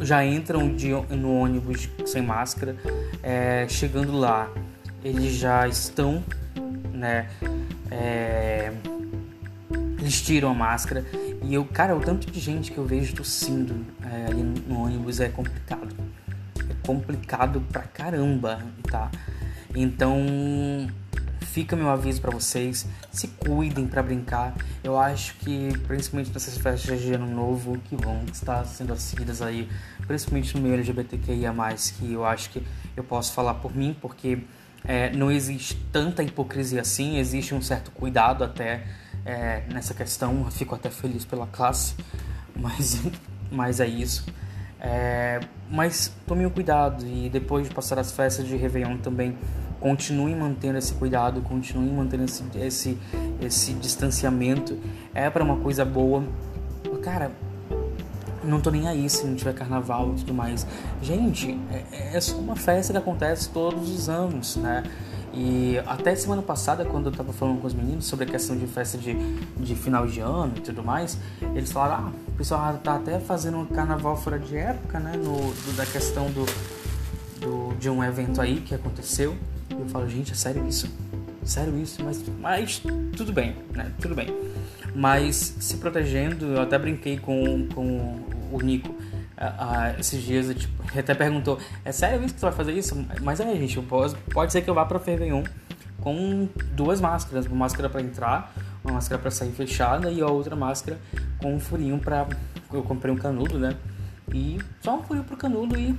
já 0.00 0.24
entram 0.24 0.74
de, 0.74 0.90
no 0.90 1.40
ônibus 1.40 1.88
sem 2.04 2.22
máscara, 2.22 2.76
é, 3.22 3.66
chegando 3.68 4.16
lá, 4.16 4.50
eles 5.04 5.34
já 5.34 5.66
estão, 5.68 6.22
né? 6.92 7.28
É, 7.90 8.72
eles 9.98 10.20
tiram 10.20 10.50
a 10.50 10.54
máscara 10.54 11.04
e 11.42 11.54
eu, 11.54 11.64
cara, 11.64 11.94
o 11.96 12.00
tanto 12.00 12.30
de 12.30 12.40
gente 12.40 12.72
que 12.72 12.78
eu 12.78 12.84
vejo 12.84 13.14
tossindo 13.14 13.74
é, 14.02 14.26
ali 14.30 14.42
no 14.42 14.84
ônibus 14.84 15.20
é 15.20 15.28
complicado. 15.28 15.94
É 16.58 16.86
complicado 16.86 17.60
pra 17.72 17.82
caramba, 17.82 18.60
tá? 18.90 19.10
Então, 19.74 20.18
fica 21.56 21.74
meu 21.74 21.88
aviso 21.88 22.20
para 22.20 22.30
vocês, 22.30 22.86
se 23.10 23.28
cuidem 23.28 23.86
para 23.86 24.02
brincar. 24.02 24.54
Eu 24.84 24.98
acho 24.98 25.34
que 25.36 25.72
principalmente 25.86 26.30
nessas 26.30 26.58
festas 26.58 27.00
de 27.00 27.14
ano 27.14 27.26
novo 27.26 27.78
que 27.86 27.96
vão 27.96 28.22
estar 28.30 28.62
sendo 28.66 28.94
seguidas 28.96 29.40
aí, 29.40 29.66
principalmente 30.06 30.54
no 30.54 30.60
meio 30.60 30.74
LGBTQIA+, 30.74 31.54
que 31.98 32.12
eu 32.12 32.26
acho 32.26 32.50
que 32.50 32.62
eu 32.94 33.02
posso 33.02 33.32
falar 33.32 33.54
por 33.54 33.74
mim, 33.74 33.96
porque 34.02 34.40
é, 34.84 35.10
não 35.16 35.32
existe 35.32 35.74
tanta 35.90 36.22
hipocrisia 36.22 36.82
assim, 36.82 37.16
existe 37.16 37.54
um 37.54 37.62
certo 37.62 37.90
cuidado 37.90 38.44
até 38.44 38.84
é, 39.24 39.62
nessa 39.72 39.94
questão. 39.94 40.42
Eu 40.44 40.50
fico 40.50 40.74
até 40.74 40.90
feliz 40.90 41.24
pela 41.24 41.46
classe, 41.46 41.94
mas, 42.54 43.00
mas 43.50 43.80
é 43.80 43.86
isso. 43.86 44.26
É, 44.78 45.40
mas 45.70 46.12
tomem 46.26 46.46
cuidado 46.50 47.02
e 47.06 47.30
depois 47.30 47.66
de 47.66 47.74
passar 47.74 47.98
as 47.98 48.12
festas 48.12 48.46
de 48.46 48.56
Réveillon 48.56 48.98
também 48.98 49.34
continue 49.80 50.34
mantendo 50.34 50.78
esse 50.78 50.94
cuidado, 50.94 51.40
continue 51.42 51.90
mantendo 51.90 52.24
esse, 52.24 52.44
esse, 52.56 52.98
esse 53.40 53.72
distanciamento. 53.74 54.78
É 55.14 55.28
para 55.30 55.44
uma 55.44 55.56
coisa 55.56 55.84
boa. 55.84 56.24
Cara, 57.02 57.30
não 58.42 58.60
tô 58.60 58.70
nem 58.70 58.88
aí 58.88 59.08
se 59.08 59.26
não 59.26 59.34
tiver 59.34 59.54
carnaval 59.54 60.12
e 60.12 60.20
tudo 60.20 60.34
mais. 60.34 60.66
Gente, 61.02 61.58
é, 61.70 62.16
é 62.16 62.20
só 62.20 62.36
uma 62.36 62.56
festa 62.56 62.92
que 62.92 62.98
acontece 62.98 63.50
todos 63.50 63.90
os 63.90 64.08
anos, 64.08 64.56
né? 64.56 64.82
E 65.38 65.78
até 65.86 66.14
semana 66.14 66.40
passada, 66.40 66.84
quando 66.86 67.06
eu 67.06 67.12
tava 67.12 67.30
falando 67.30 67.60
com 67.60 67.66
os 67.66 67.74
meninos 67.74 68.06
sobre 68.06 68.24
a 68.24 68.28
questão 68.28 68.56
de 68.56 68.66
festa 68.66 68.96
de, 68.96 69.14
de 69.58 69.74
final 69.74 70.06
de 70.06 70.20
ano 70.20 70.54
e 70.56 70.60
tudo 70.60 70.82
mais, 70.82 71.18
eles 71.54 71.70
falaram, 71.70 72.06
ah, 72.06 72.12
o 72.28 72.32
pessoal 72.32 72.78
tá 72.82 72.94
até 72.94 73.20
fazendo 73.20 73.58
um 73.58 73.66
carnaval 73.66 74.16
fora 74.16 74.38
de 74.38 74.56
época, 74.56 74.98
né? 74.98 75.12
No, 75.14 75.36
do, 75.36 75.76
da 75.76 75.84
questão 75.84 76.30
do, 76.30 76.46
do, 77.40 77.76
de 77.76 77.90
um 77.90 78.02
evento 78.02 78.40
aí 78.40 78.62
que 78.62 78.74
aconteceu. 78.74 79.36
Eu 79.86 79.90
falo, 79.90 80.08
gente, 80.08 80.32
é 80.32 80.34
sério 80.34 80.66
isso? 80.66 80.90
sério 81.44 81.78
isso? 81.78 82.02
Mas, 82.04 82.24
mas 82.40 82.82
tudo 83.16 83.32
bem, 83.32 83.54
né? 83.72 83.92
Tudo 84.00 84.16
bem. 84.16 84.26
Mas 84.94 85.54
se 85.60 85.76
protegendo, 85.76 86.46
eu 86.46 86.60
até 86.60 86.76
brinquei 86.76 87.18
com, 87.18 87.68
com 87.68 88.20
o 88.50 88.60
Nico 88.60 88.90
uh, 88.90 89.98
esses 90.00 90.20
dias, 90.22 90.52
tipo, 90.54 90.82
ele 90.90 91.00
até 91.00 91.14
perguntou, 91.14 91.58
é 91.84 91.92
sério 91.92 92.24
isso 92.24 92.34
que 92.34 92.40
você 92.40 92.46
vai 92.46 92.54
fazer 92.54 92.72
isso? 92.72 93.06
Mas 93.22 93.38
é, 93.38 93.44
gente, 93.54 93.80
posso, 93.82 94.16
pode 94.32 94.52
ser 94.52 94.62
que 94.62 94.68
eu 94.68 94.74
vá 94.74 94.84
pra 94.84 94.98
Ferveion 94.98 95.44
com 96.00 96.48
duas 96.72 97.00
máscaras, 97.00 97.46
uma 97.46 97.56
máscara 97.56 97.88
para 97.88 98.00
entrar, 98.00 98.52
uma 98.82 98.94
máscara 98.94 99.20
para 99.20 99.30
sair 99.30 99.52
fechada 99.52 100.10
e 100.10 100.20
a 100.20 100.26
outra 100.26 100.56
máscara 100.56 100.98
com 101.38 101.54
um 101.54 101.60
furinho 101.60 101.98
para 101.98 102.26
eu 102.72 102.82
comprei 102.82 103.12
um 103.12 103.16
canudo, 103.16 103.56
né? 103.56 103.76
E 104.34 104.58
só 104.80 104.96
um 104.96 105.02
furinho 105.02 105.24
pro 105.24 105.36
canudo 105.36 105.78
e 105.78 105.94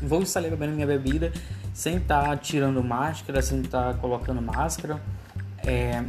vou 0.00 0.22
estar 0.22 0.40
bebendo 0.42 0.72
minha 0.72 0.86
bebida 0.86 1.32
sem 1.74 1.96
estar 1.96 2.22
tá 2.22 2.36
tirando 2.36 2.82
máscara, 2.82 3.42
sem 3.42 3.60
estar 3.60 3.92
tá 3.92 3.98
colocando 3.98 4.40
máscara. 4.40 5.02
É, 5.66 6.02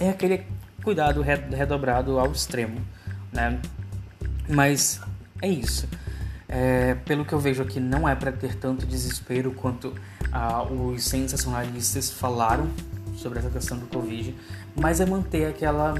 é 0.00 0.08
aquele 0.08 0.44
cuidado 0.82 1.20
redobrado 1.20 2.18
ao 2.18 2.32
extremo, 2.32 2.80
né? 3.30 3.60
Mas 4.48 5.00
é 5.42 5.48
isso. 5.48 5.86
É, 6.48 6.94
pelo 7.04 7.26
que 7.26 7.34
eu 7.34 7.38
vejo 7.38 7.62
aqui, 7.62 7.78
não 7.78 8.08
é 8.08 8.14
para 8.14 8.32
ter 8.32 8.54
tanto 8.54 8.86
desespero 8.86 9.52
quanto 9.52 9.94
ah, 10.32 10.62
os 10.62 11.04
sensacionalistas 11.04 12.10
falaram 12.10 12.70
sobre 13.14 13.40
essa 13.40 13.50
questão 13.50 13.76
do 13.76 13.86
Covid, 13.86 14.34
mas 14.74 15.00
é 15.00 15.04
manter 15.04 15.46
aquela, 15.46 15.94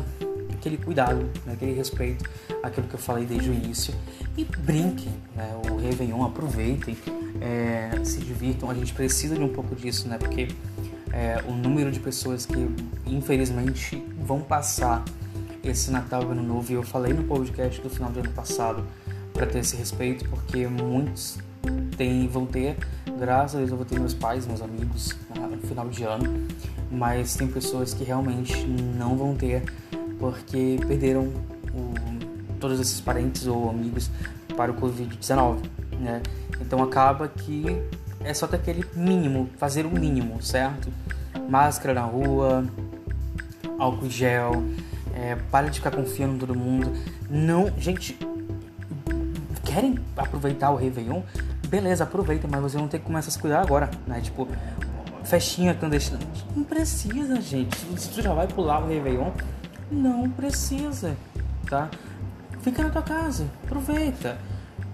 aquele 0.55 0.79
cuidado, 0.79 1.29
né, 1.45 1.53
aquele 1.53 1.75
respeito, 1.75 2.25
aquilo 2.63 2.87
que 2.87 2.95
eu 2.95 2.99
falei 2.99 3.27
desde 3.27 3.51
o 3.51 3.53
início. 3.53 3.95
E 4.39 4.45
brinquem, 4.45 5.13
né, 5.37 5.55
o 5.69 5.77
Réveillon, 5.77 6.25
aproveitem, 6.25 6.97
é, 7.41 7.91
se 8.05 8.21
divirtam. 8.21 8.71
A 8.71 8.75
gente 8.75 8.93
precisa 8.93 9.35
de 9.35 9.43
um 9.43 9.49
pouco 9.49 9.75
disso, 9.75 10.09
né, 10.09 10.19
porque 10.19 10.49
é, 11.13 11.43
o 11.47 11.53
número 11.53 11.91
de 11.91 12.01
pessoas 12.01 12.47
que 12.47 12.69
infelizmente 13.07 14.03
vão 14.21 14.41
passar 14.41 15.05
esse 15.63 15.91
Natal 15.91 16.23
e 16.23 16.27
Ano 16.27 16.43
Novo, 16.43 16.73
e 16.73 16.75
eu 16.75 16.83
falei 16.83 17.13
no 17.13 17.25
podcast 17.25 17.81
do 17.81 17.91
final 17.91 18.11
do 18.11 18.21
ano 18.21 18.31
passado, 18.31 18.85
para 19.33 19.47
ter 19.47 19.59
esse 19.59 19.77
respeito, 19.77 20.29
porque 20.29 20.67
muitos 20.67 21.39
têm, 21.97 22.27
vão 22.27 22.47
ter, 22.47 22.77
graças 23.19 23.57
a 23.57 23.59
Deus 23.59 23.71
eu 23.71 23.77
vou 23.77 23.87
ter 23.87 23.99
meus 23.99 24.15
pais, 24.15 24.47
meus 24.47 24.63
amigos 24.63 25.17
né, 25.35 25.47
no 25.47 25.59
final 25.59 25.89
de 25.89 26.03
ano, 26.05 26.47
mas 26.91 27.37
tem 27.37 27.47
pessoas 27.47 27.93
que 27.93 28.05
realmente 28.05 28.67
não 28.67 29.17
vão 29.17 29.35
ter 29.35 29.63
porque 30.19 30.79
perderam 30.87 31.29
o, 31.73 31.95
todos 32.59 32.81
esses 32.81 33.01
parentes 33.01 33.47
ou 33.47 33.71
amigos 33.71 34.11
para 34.57 34.73
o 34.73 34.75
Covid-19, 34.75 35.59
né? 35.99 36.23
Então 36.61 36.83
acaba 36.83 37.29
que 37.29 37.65
é 38.21 38.33
só 38.35 38.47
ter 38.47 38.57
aquele 38.57 38.85
mínimo, 38.95 39.49
fazer 39.57 39.87
o 39.87 39.91
mínimo, 39.91 40.41
certo? 40.43 40.93
Máscara 41.49 41.95
na 41.95 42.03
rua, 42.03 42.65
álcool 43.79 44.11
gel, 44.11 44.63
é, 45.15 45.37
para 45.51 45.69
de 45.69 45.79
ficar 45.79 45.91
confiando 45.91 46.35
em 46.35 46.39
todo 46.39 46.55
mundo. 46.55 46.93
Não, 47.31 47.71
gente, 47.79 48.19
querem 49.65 49.99
aproveitar 50.17 50.71
o 50.71 50.77
Réveillon, 50.77 51.23
beleza, 51.69 52.05
aproveita, 52.05 52.49
mas 52.49 52.61
você 52.61 52.77
não 52.77 52.89
tem 52.89 52.99
que 52.99 53.07
começar 53.07 53.29
a 53.29 53.33
se 53.33 53.39
cuidar 53.39 53.61
agora, 53.61 53.91
né? 54.07 54.21
Tipo, 54.21 54.49
festinha 55.25 55.75
clandestina. 55.75 56.19
Não 56.57 56.65
precisa, 56.65 57.41
gente. 57.41 57.77
Se 57.99 58.09
tu 58.11 58.23
já 58.23 58.33
vai 58.33 58.49
pular 58.49 58.83
o 58.83 58.89
Réveillon, 58.89 59.31
não 59.91 60.29
precisa, 60.31 61.17
tá? 61.69 61.89
Fica 62.63 62.83
na 62.83 62.91
tua 62.91 63.03
casa, 63.03 63.47
aproveita. 63.65 64.39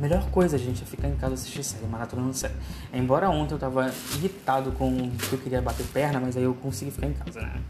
Melhor 0.01 0.29
coisa, 0.31 0.59
gente, 0.59 0.83
é 0.83 0.87
ficar 0.87 1.09
em 1.09 1.17
casa 1.17 1.35
assistir 1.35 1.63
série, 1.63 1.87
maratonando 1.87 2.35
série. 2.35 2.55
Embora 2.93 3.31
ontem 3.31 3.55
eu 3.55 3.59
tava 3.59 3.93
irritado 4.17 4.73
com 4.73 5.11
que 5.11 5.33
eu 5.33 5.39
queria 5.39 5.63
bater 5.63 5.87
perna, 5.87 6.19
mas 6.19 6.37
aí 6.37 6.43
eu 6.43 6.55
consegui 6.55 6.91
ficar 6.91 7.07
em 7.07 7.13
casa, 7.13 7.41
né? 7.41 7.61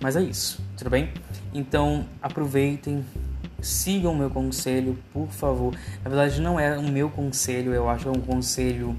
Mas 0.00 0.16
é 0.16 0.22
isso, 0.22 0.60
tudo 0.76 0.90
bem? 0.90 1.12
Então 1.52 2.06
aproveitem, 2.20 3.04
sigam 3.62 4.12
o 4.12 4.16
meu 4.16 4.30
conselho, 4.30 4.98
por 5.12 5.28
favor. 5.28 5.74
Na 6.02 6.10
verdade, 6.10 6.40
não 6.40 6.58
é 6.58 6.76
o 6.76 6.82
meu 6.82 7.08
conselho, 7.08 7.72
eu 7.72 7.88
acho 7.88 8.02
que 8.02 8.08
é 8.08 8.12
um 8.12 8.20
conselho 8.20 8.96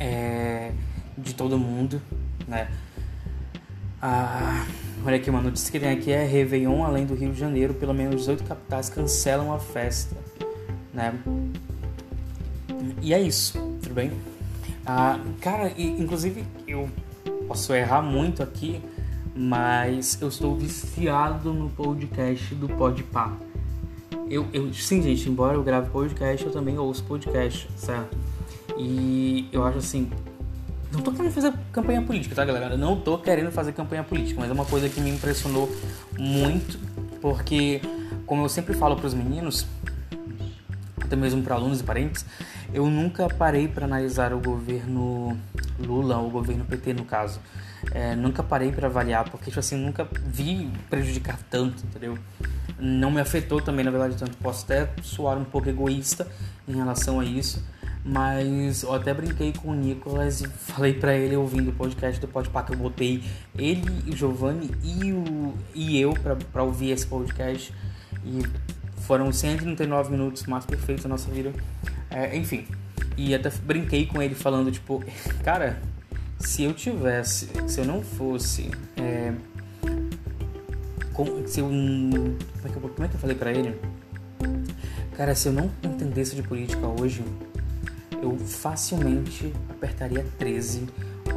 é, 0.00 0.72
de 1.16 1.34
todo 1.34 1.58
mundo, 1.58 2.00
né? 2.48 2.68
Ah, 4.00 4.66
olha 5.04 5.16
aqui, 5.16 5.30
uma 5.30 5.40
notícia 5.40 5.70
que 5.70 5.80
tem 5.80 5.90
aqui 5.90 6.12
é 6.12 6.24
Réveillon, 6.24 6.84
além 6.84 7.06
do 7.06 7.14
Rio 7.14 7.32
de 7.32 7.38
Janeiro, 7.38 7.74
pelo 7.74 7.94
menos 7.94 8.16
18 8.16 8.44
capitais 8.44 8.88
cancelam 8.88 9.52
a 9.52 9.58
festa, 9.58 10.16
né? 10.96 11.14
E 13.02 13.12
é 13.12 13.20
isso, 13.20 13.52
tudo 13.82 13.94
bem? 13.94 14.10
Ah, 14.84 15.20
cara, 15.40 15.70
inclusive 15.76 16.44
eu 16.66 16.88
posso 17.46 17.74
errar 17.74 18.00
muito 18.00 18.42
aqui, 18.42 18.80
mas 19.34 20.20
eu 20.20 20.28
estou 20.28 20.56
viciado 20.56 21.52
no 21.52 21.68
podcast 21.68 22.54
do 22.54 22.66
Podpah. 22.68 23.36
Eu, 24.28 24.46
eu, 24.52 24.72
sim, 24.72 25.02
gente, 25.02 25.28
embora 25.28 25.54
eu 25.54 25.62
grave 25.62 25.90
podcast, 25.90 26.46
eu 26.46 26.50
também 26.52 26.78
ouço 26.78 27.04
podcast, 27.04 27.68
certo? 27.76 28.16
E 28.78 29.48
eu 29.52 29.64
acho 29.64 29.78
assim, 29.78 30.10
não 30.90 31.00
tô 31.00 31.12
querendo 31.12 31.32
fazer 31.32 31.52
campanha 31.70 32.02
política, 32.02 32.34
tá, 32.34 32.44
galera? 32.44 32.74
Eu 32.74 32.78
não 32.78 32.98
tô 32.98 33.18
querendo 33.18 33.52
fazer 33.52 33.72
campanha 33.72 34.02
política, 34.02 34.40
mas 34.40 34.50
é 34.50 34.52
uma 34.52 34.64
coisa 34.64 34.88
que 34.88 35.00
me 35.00 35.10
impressionou 35.10 35.70
muito, 36.18 36.78
porque, 37.20 37.80
como 38.24 38.44
eu 38.44 38.48
sempre 38.48 38.74
falo 38.74 38.96
para 38.96 39.06
os 39.06 39.14
meninos, 39.14 39.66
até 41.06 41.16
mesmo 41.16 41.42
para 41.42 41.54
alunos 41.54 41.80
e 41.80 41.84
parentes, 41.84 42.24
eu 42.72 42.86
nunca 42.86 43.28
parei 43.28 43.68
para 43.68 43.86
analisar 43.86 44.32
o 44.32 44.40
governo 44.40 45.36
Lula, 45.78 46.18
o 46.18 46.30
governo 46.30 46.64
PT 46.64 46.92
no 46.92 47.04
caso. 47.04 47.40
É, 47.92 48.16
nunca 48.16 48.42
parei 48.42 48.72
para 48.72 48.88
avaliar, 48.88 49.30
porque 49.30 49.46
tipo 49.46 49.60
assim, 49.60 49.76
nunca 49.76 50.08
vi 50.26 50.70
prejudicar 50.90 51.38
tanto, 51.50 51.84
entendeu? 51.84 52.18
Não 52.78 53.10
me 53.10 53.20
afetou 53.20 53.60
também, 53.60 53.84
na 53.84 53.90
verdade, 53.90 54.16
tanto. 54.16 54.36
Posso 54.38 54.64
até 54.64 54.88
soar 55.02 55.38
um 55.38 55.44
pouco 55.44 55.68
egoísta 55.68 56.26
em 56.66 56.74
relação 56.74 57.20
a 57.20 57.24
isso, 57.24 57.64
mas 58.04 58.82
eu 58.82 58.92
até 58.92 59.14
brinquei 59.14 59.52
com 59.52 59.70
o 59.70 59.74
Nicolas 59.74 60.40
e 60.40 60.48
falei 60.48 60.94
para 60.94 61.14
ele 61.14 61.36
ouvindo 61.36 61.70
o 61.70 61.72
podcast 61.72 62.20
do 62.20 62.28
Podpah 62.28 62.62
que 62.62 62.72
eu 62.72 62.76
botei 62.76 63.22
ele, 63.56 64.12
o 64.12 64.16
Giovanni 64.16 64.70
e, 64.82 65.12
o, 65.12 65.54
e 65.74 66.00
eu 66.00 66.12
para 66.52 66.62
ouvir 66.62 66.90
esse 66.90 67.06
podcast 67.06 67.72
e 68.24 68.42
foram 69.06 69.32
139 69.32 70.10
minutos 70.10 70.44
mais 70.46 70.66
perfeitos 70.66 71.04
da 71.04 71.08
nossa 71.08 71.30
vida. 71.30 71.52
É, 72.10 72.36
enfim, 72.36 72.66
e 73.16 73.34
até 73.34 73.50
brinquei 73.62 74.06
com 74.06 74.20
ele 74.20 74.34
falando, 74.34 74.70
tipo, 74.70 75.02
cara, 75.44 75.80
se 76.38 76.64
eu 76.64 76.74
tivesse, 76.74 77.48
se 77.68 77.80
eu 77.80 77.84
não 77.84 78.02
fosse. 78.02 78.70
É, 78.96 79.32
se 81.46 81.60
eu, 81.60 81.66
como, 81.66 81.86
é 82.64 82.68
que 82.68 82.76
eu, 82.76 82.80
como 82.80 83.04
é 83.04 83.08
que 83.08 83.14
eu 83.14 83.20
falei 83.20 83.36
pra 83.36 83.50
ele? 83.50 83.74
Cara, 85.16 85.34
se 85.34 85.48
eu 85.48 85.52
não 85.52 85.70
entendesse 85.82 86.36
de 86.36 86.42
política 86.42 86.86
hoje, 86.86 87.24
eu 88.22 88.36
facilmente 88.38 89.50
apertaria 89.70 90.26
13 90.38 90.86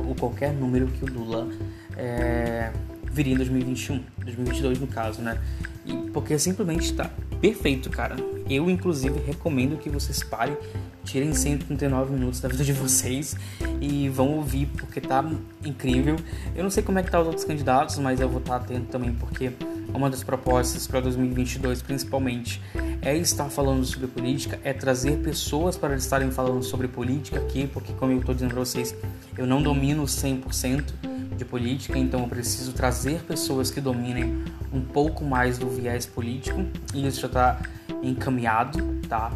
ou 0.05 0.15
qualquer 0.15 0.51
número 0.51 0.87
que 0.87 1.05
o 1.05 1.07
Lula 1.07 1.47
é, 1.95 2.71
viria 3.11 3.33
em 3.33 3.37
2021, 3.37 4.03
2022 4.23 4.79
no 4.79 4.87
caso, 4.87 5.21
né? 5.21 5.39
E 5.85 5.93
porque 6.11 6.37
simplesmente 6.37 6.85
está 6.85 7.09
perfeito, 7.39 7.89
cara. 7.89 8.15
Eu, 8.49 8.69
inclusive, 8.69 9.19
recomendo 9.19 9.77
que 9.77 9.89
vocês 9.89 10.23
parem, 10.23 10.57
tirem 11.03 11.33
139 11.33 12.13
minutos 12.13 12.39
da 12.39 12.49
vida 12.49 12.63
de 12.63 12.73
vocês 12.73 13.35
e 13.79 14.09
vão 14.09 14.31
ouvir, 14.33 14.67
porque 14.77 14.99
tá 14.99 15.23
incrível. 15.63 16.15
Eu 16.55 16.63
não 16.63 16.69
sei 16.69 16.83
como 16.83 16.99
é 16.99 17.03
que 17.03 17.11
tá 17.11 17.19
os 17.19 17.27
outros 17.27 17.45
candidatos, 17.45 17.97
mas 17.99 18.19
eu 18.19 18.27
vou 18.27 18.39
estar 18.39 18.59
tá 18.59 18.65
atento 18.65 18.87
também, 18.87 19.13
porque 19.13 19.51
uma 19.93 20.09
das 20.09 20.23
propostas 20.23 20.85
para 20.87 20.99
2022, 20.99 21.81
principalmente, 21.81 22.61
é 23.01 23.15
estar 23.17 23.49
falando 23.49 23.85
sobre 23.85 24.07
política, 24.07 24.59
é 24.63 24.73
trazer 24.73 25.17
pessoas 25.19 25.77
para 25.77 25.95
estarem 25.95 26.31
falando 26.31 26.63
sobre 26.63 26.87
política 26.87 27.39
aqui, 27.39 27.67
porque, 27.67 27.93
como 27.93 28.11
eu 28.11 28.19
estou 28.19 28.33
dizendo 28.33 28.51
para 28.51 28.59
vocês, 28.59 28.95
eu 29.37 29.47
não 29.47 29.61
domino 29.61 30.03
100% 30.03 31.08
de 31.39 31.45
política, 31.45 31.97
então 31.97 32.21
eu 32.21 32.27
preciso 32.27 32.73
trazer 32.73 33.23
pessoas 33.23 33.71
que 33.71 33.81
dominem 33.81 34.43
um 34.71 34.81
pouco 34.81 35.25
mais 35.25 35.57
do 35.57 35.67
viés 35.69 36.05
político, 36.05 36.63
e 36.93 37.07
isso 37.07 37.21
já 37.21 37.27
está 37.27 37.61
encaminhado, 38.03 38.99
tá? 39.07 39.31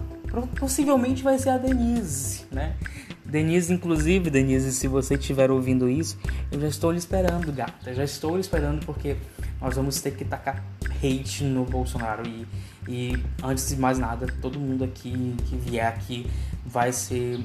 Possivelmente 0.59 1.23
vai 1.23 1.37
ser 1.39 1.49
a 1.49 1.57
Denise, 1.57 2.45
né? 2.51 2.75
Denise, 3.23 3.73
inclusive, 3.73 4.29
Denise, 4.29 4.71
se 4.71 4.87
você 4.87 5.15
estiver 5.15 5.49
ouvindo 5.49 5.89
isso, 5.89 6.17
eu 6.51 6.59
já 6.59 6.67
estou 6.67 6.91
lhe 6.91 6.97
esperando, 6.97 7.51
gata. 7.51 7.89
Eu 7.89 7.95
já 7.95 8.03
estou 8.03 8.35
lhe 8.35 8.41
esperando 8.41 8.85
porque 8.85 9.15
nós 9.59 9.75
vamos 9.75 9.99
ter 10.01 10.11
que 10.11 10.25
tacar 10.25 10.63
hate 11.01 11.43
no 11.43 11.65
Bolsonaro. 11.65 12.23
E, 12.27 12.45
e 12.87 13.23
antes 13.41 13.69
de 13.69 13.75
mais 13.77 13.97
nada, 13.97 14.27
todo 14.41 14.59
mundo 14.59 14.83
aqui 14.83 15.35
que 15.45 15.55
vier 15.55 15.87
aqui 15.87 16.27
vai 16.65 16.91
ser 16.91 17.39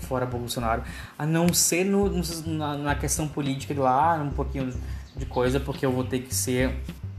fora 0.00 0.26
Bolsonaro. 0.26 0.82
A 1.18 1.24
não 1.24 1.52
ser 1.52 1.84
no, 1.84 2.10
na, 2.46 2.76
na 2.76 2.94
questão 2.94 3.28
política 3.28 3.78
lá, 3.80 4.14
um 4.14 4.30
pouquinho 4.30 4.72
de 5.16 5.26
coisa, 5.26 5.60
porque 5.60 5.84
eu 5.84 5.92
vou 5.92 6.04
ter 6.04 6.20
que 6.20 6.34
ser 6.34 6.74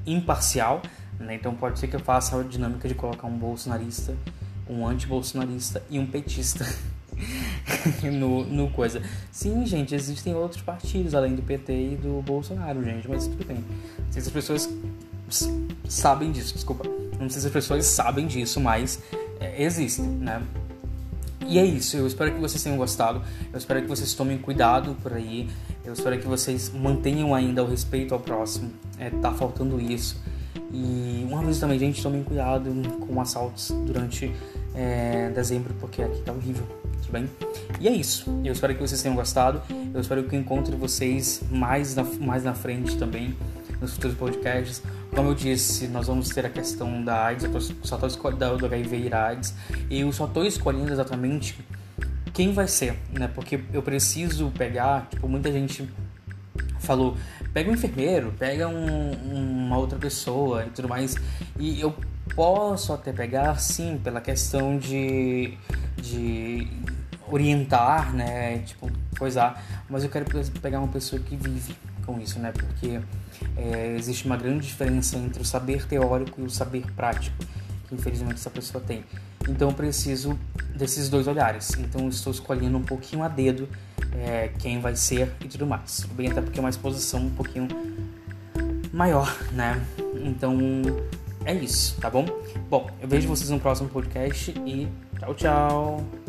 imparcial. 0.06 0.82
Né? 1.20 1.36
Então 1.36 1.54
pode 1.56 1.80
ser 1.80 1.88
que 1.88 1.96
eu 1.96 2.00
faça 2.00 2.40
a 2.40 2.44
dinâmica 2.44 2.88
de 2.88 2.96
colocar 2.96 3.28
um 3.28 3.38
bolsonarista, 3.38 4.16
um 4.70 4.88
anti-bolsonarista 4.88 5.84
e 5.90 6.00
um 6.00 6.06
petista. 6.06 6.66
no, 8.04 8.44
no 8.46 8.70
coisa. 8.72 9.02
Sim, 9.32 9.66
gente, 9.66 9.94
existem 9.94 10.34
outros 10.34 10.62
partidos 10.62 11.14
além 11.14 11.36
do 11.36 11.42
PT 11.42 11.74
e 11.74 11.96
do 11.96 12.22
Bolsonaro, 12.22 12.84
gente, 12.84 13.08
mas 13.08 13.28
tudo 13.28 13.46
bem. 13.46 13.58
Não 13.58 14.12
sei 14.12 14.22
se 14.22 14.28
as 14.28 14.34
pessoas 14.34 14.70
sabem 15.88 16.32
disso, 16.32 16.54
desculpa. 16.54 16.84
Não 17.20 17.30
sei 17.30 17.42
se 17.42 17.48
as 17.48 17.54
pessoas 17.54 17.86
sabem 17.86 18.28
disso, 18.28 18.60
mas 18.60 19.00
é, 19.40 19.64
existe, 19.64 20.02
né? 20.02 20.42
E 21.48 21.58
é 21.58 21.66
isso, 21.66 21.98
eu 21.98 22.08
espero 22.08 22.34
que 22.34 22.40
vocês 22.40 22.62
tenham 22.64 22.78
gostado. 22.78 23.22
Eu 23.52 23.58
espero 23.58 23.82
que 23.82 23.88
vocês 23.88 24.14
tomem 24.14 24.38
cuidado 24.38 24.96
por 25.02 25.14
aí. 25.14 25.50
Eu 25.84 25.94
espero 25.94 26.20
que 26.20 26.28
vocês 26.28 26.72
mantenham 26.74 27.34
ainda 27.34 27.64
o 27.64 27.68
respeito 27.68 28.14
ao 28.14 28.20
próximo. 28.20 28.72
É, 28.98 29.10
tá 29.10 29.32
faltando 29.32 29.80
isso. 29.82 30.22
E 30.74 31.26
uma 31.28 31.44
vez 31.44 31.60
também, 31.60 31.78
gente, 31.78 32.02
tomem 32.02 32.24
cuidado 32.24 32.72
com 33.00 33.20
assaltos 33.20 33.72
durante 33.86 34.32
é, 34.74 35.30
dezembro, 35.30 35.74
porque 35.80 36.02
aqui 36.02 36.22
tá 36.22 36.32
horrível, 36.32 36.66
tudo 37.02 37.12
bem? 37.12 37.30
E 37.80 37.88
é 37.88 37.92
isso. 37.92 38.30
Eu 38.44 38.54
espero 38.54 38.74
que 38.74 38.80
vocês 38.80 39.02
tenham 39.02 39.16
gostado. 39.16 39.62
Eu 39.94 40.00
espero 40.00 40.24
que 40.24 40.36
eu 40.36 40.40
encontre 40.40 40.76
vocês 40.76 41.42
mais 41.50 41.96
na, 41.96 42.04
mais 42.04 42.44
na 42.44 42.54
frente 42.54 42.98
também, 42.98 43.36
nos 43.82 43.94
futuros 43.94 44.16
podcasts. 44.16 44.82
Como 45.16 45.30
eu 45.30 45.36
disse, 45.36 45.88
nós 45.88 46.08
vamos 46.08 46.30
ter 46.30 46.46
a 46.46 46.50
questão 46.50 47.04
da 47.04 47.26
AIDS, 47.26 47.48
só 47.84 47.98
tô 47.98 48.08
escolhendo 48.08 48.58
do 48.58 48.66
HIV 48.66 49.10
e 49.10 49.14
AIDS, 49.14 49.54
e 49.90 50.00
eu 50.00 50.12
só 50.14 50.26
estou 50.26 50.46
escolhendo 50.46 50.92
exatamente 50.92 51.60
quem 52.34 52.54
vai 52.54 52.68
ser, 52.68 52.98
né? 53.12 53.28
Porque 53.28 53.60
eu 53.74 53.84
preciso 53.84 54.52
pegar, 54.52 55.08
tipo, 55.10 55.28
muita 55.28 55.52
gente 55.52 55.88
falou, 56.80 57.18
pega 57.54 57.70
um 57.70 57.74
enfermeiro, 57.74 58.34
pega 58.38 58.68
um, 58.68 59.12
uma 59.66 59.78
outra 59.78 60.00
pessoa 60.00 60.66
e 60.66 60.70
tudo 60.70 60.88
mais. 60.88 61.16
E 61.60 61.80
eu 61.82 61.94
posso 62.36 62.94
até 62.94 63.12
pegar, 63.12 63.60
sim, 63.60 64.00
pela 64.02 64.22
questão 64.22 64.78
de, 64.78 65.58
de 65.98 66.68
orientar, 67.30 68.14
né? 68.14 68.60
Tipo, 68.60 68.90
coisar, 69.18 69.64
mas 69.90 70.04
eu 70.04 70.10
quero 70.10 70.26
pegar 70.62 70.80
uma 70.80 70.88
pessoa 70.88 71.22
que 71.22 71.36
vive 71.36 71.76
com 72.06 72.20
isso, 72.20 72.40
né? 72.40 72.52
Porque 72.52 73.00
é, 73.56 73.96
existe 73.98 74.26
uma 74.26 74.38
grande 74.38 74.68
diferença 74.68 75.18
entre 75.18 75.42
o 75.42 75.46
saber 75.46 75.86
teórico 75.86 76.42
e 76.42 76.44
o 76.44 76.50
saber 76.50 76.86
prático, 76.96 77.36
que 77.88 77.96
infelizmente 77.96 78.36
essa 78.36 78.50
pessoa 78.50 78.84
tem. 78.84 79.04
Então 79.48 79.70
eu 79.70 79.76
preciso 79.76 80.38
desses 80.76 81.10
dois 81.10 81.28
olhares. 81.28 81.72
Então 81.78 82.02
eu 82.02 82.10
estou 82.10 82.32
escolhendo 82.32 82.78
um 82.78 82.84
pouquinho 82.84 83.24
a 83.24 83.28
dedo 83.28 83.68
é, 84.14 84.50
quem 84.60 84.80
vai 84.80 84.96
ser 84.96 85.32
e 85.44 85.48
tudo 85.48 85.66
mais. 85.66 86.02
Tudo 86.02 86.14
bem, 86.16 86.30
até 86.30 86.42
porque 86.42 86.60
é 86.60 86.62
uma 86.62 86.70
exposição 86.70 87.22
um 87.22 87.32
pouquinho 87.32 87.68
maior, 88.94 89.36
né? 89.54 89.82
Então 90.24 90.60
é 91.46 91.54
isso, 91.54 92.00
tá 92.00 92.10
bom? 92.10 92.26
Bom, 92.70 92.90
eu 93.02 93.08
vejo 93.08 93.28
vocês 93.28 93.50
no 93.50 93.60
próximo 93.60 93.90
podcast 93.90 94.52
e 94.66 94.88
tchau, 95.20 95.36
tchau! 95.36 96.21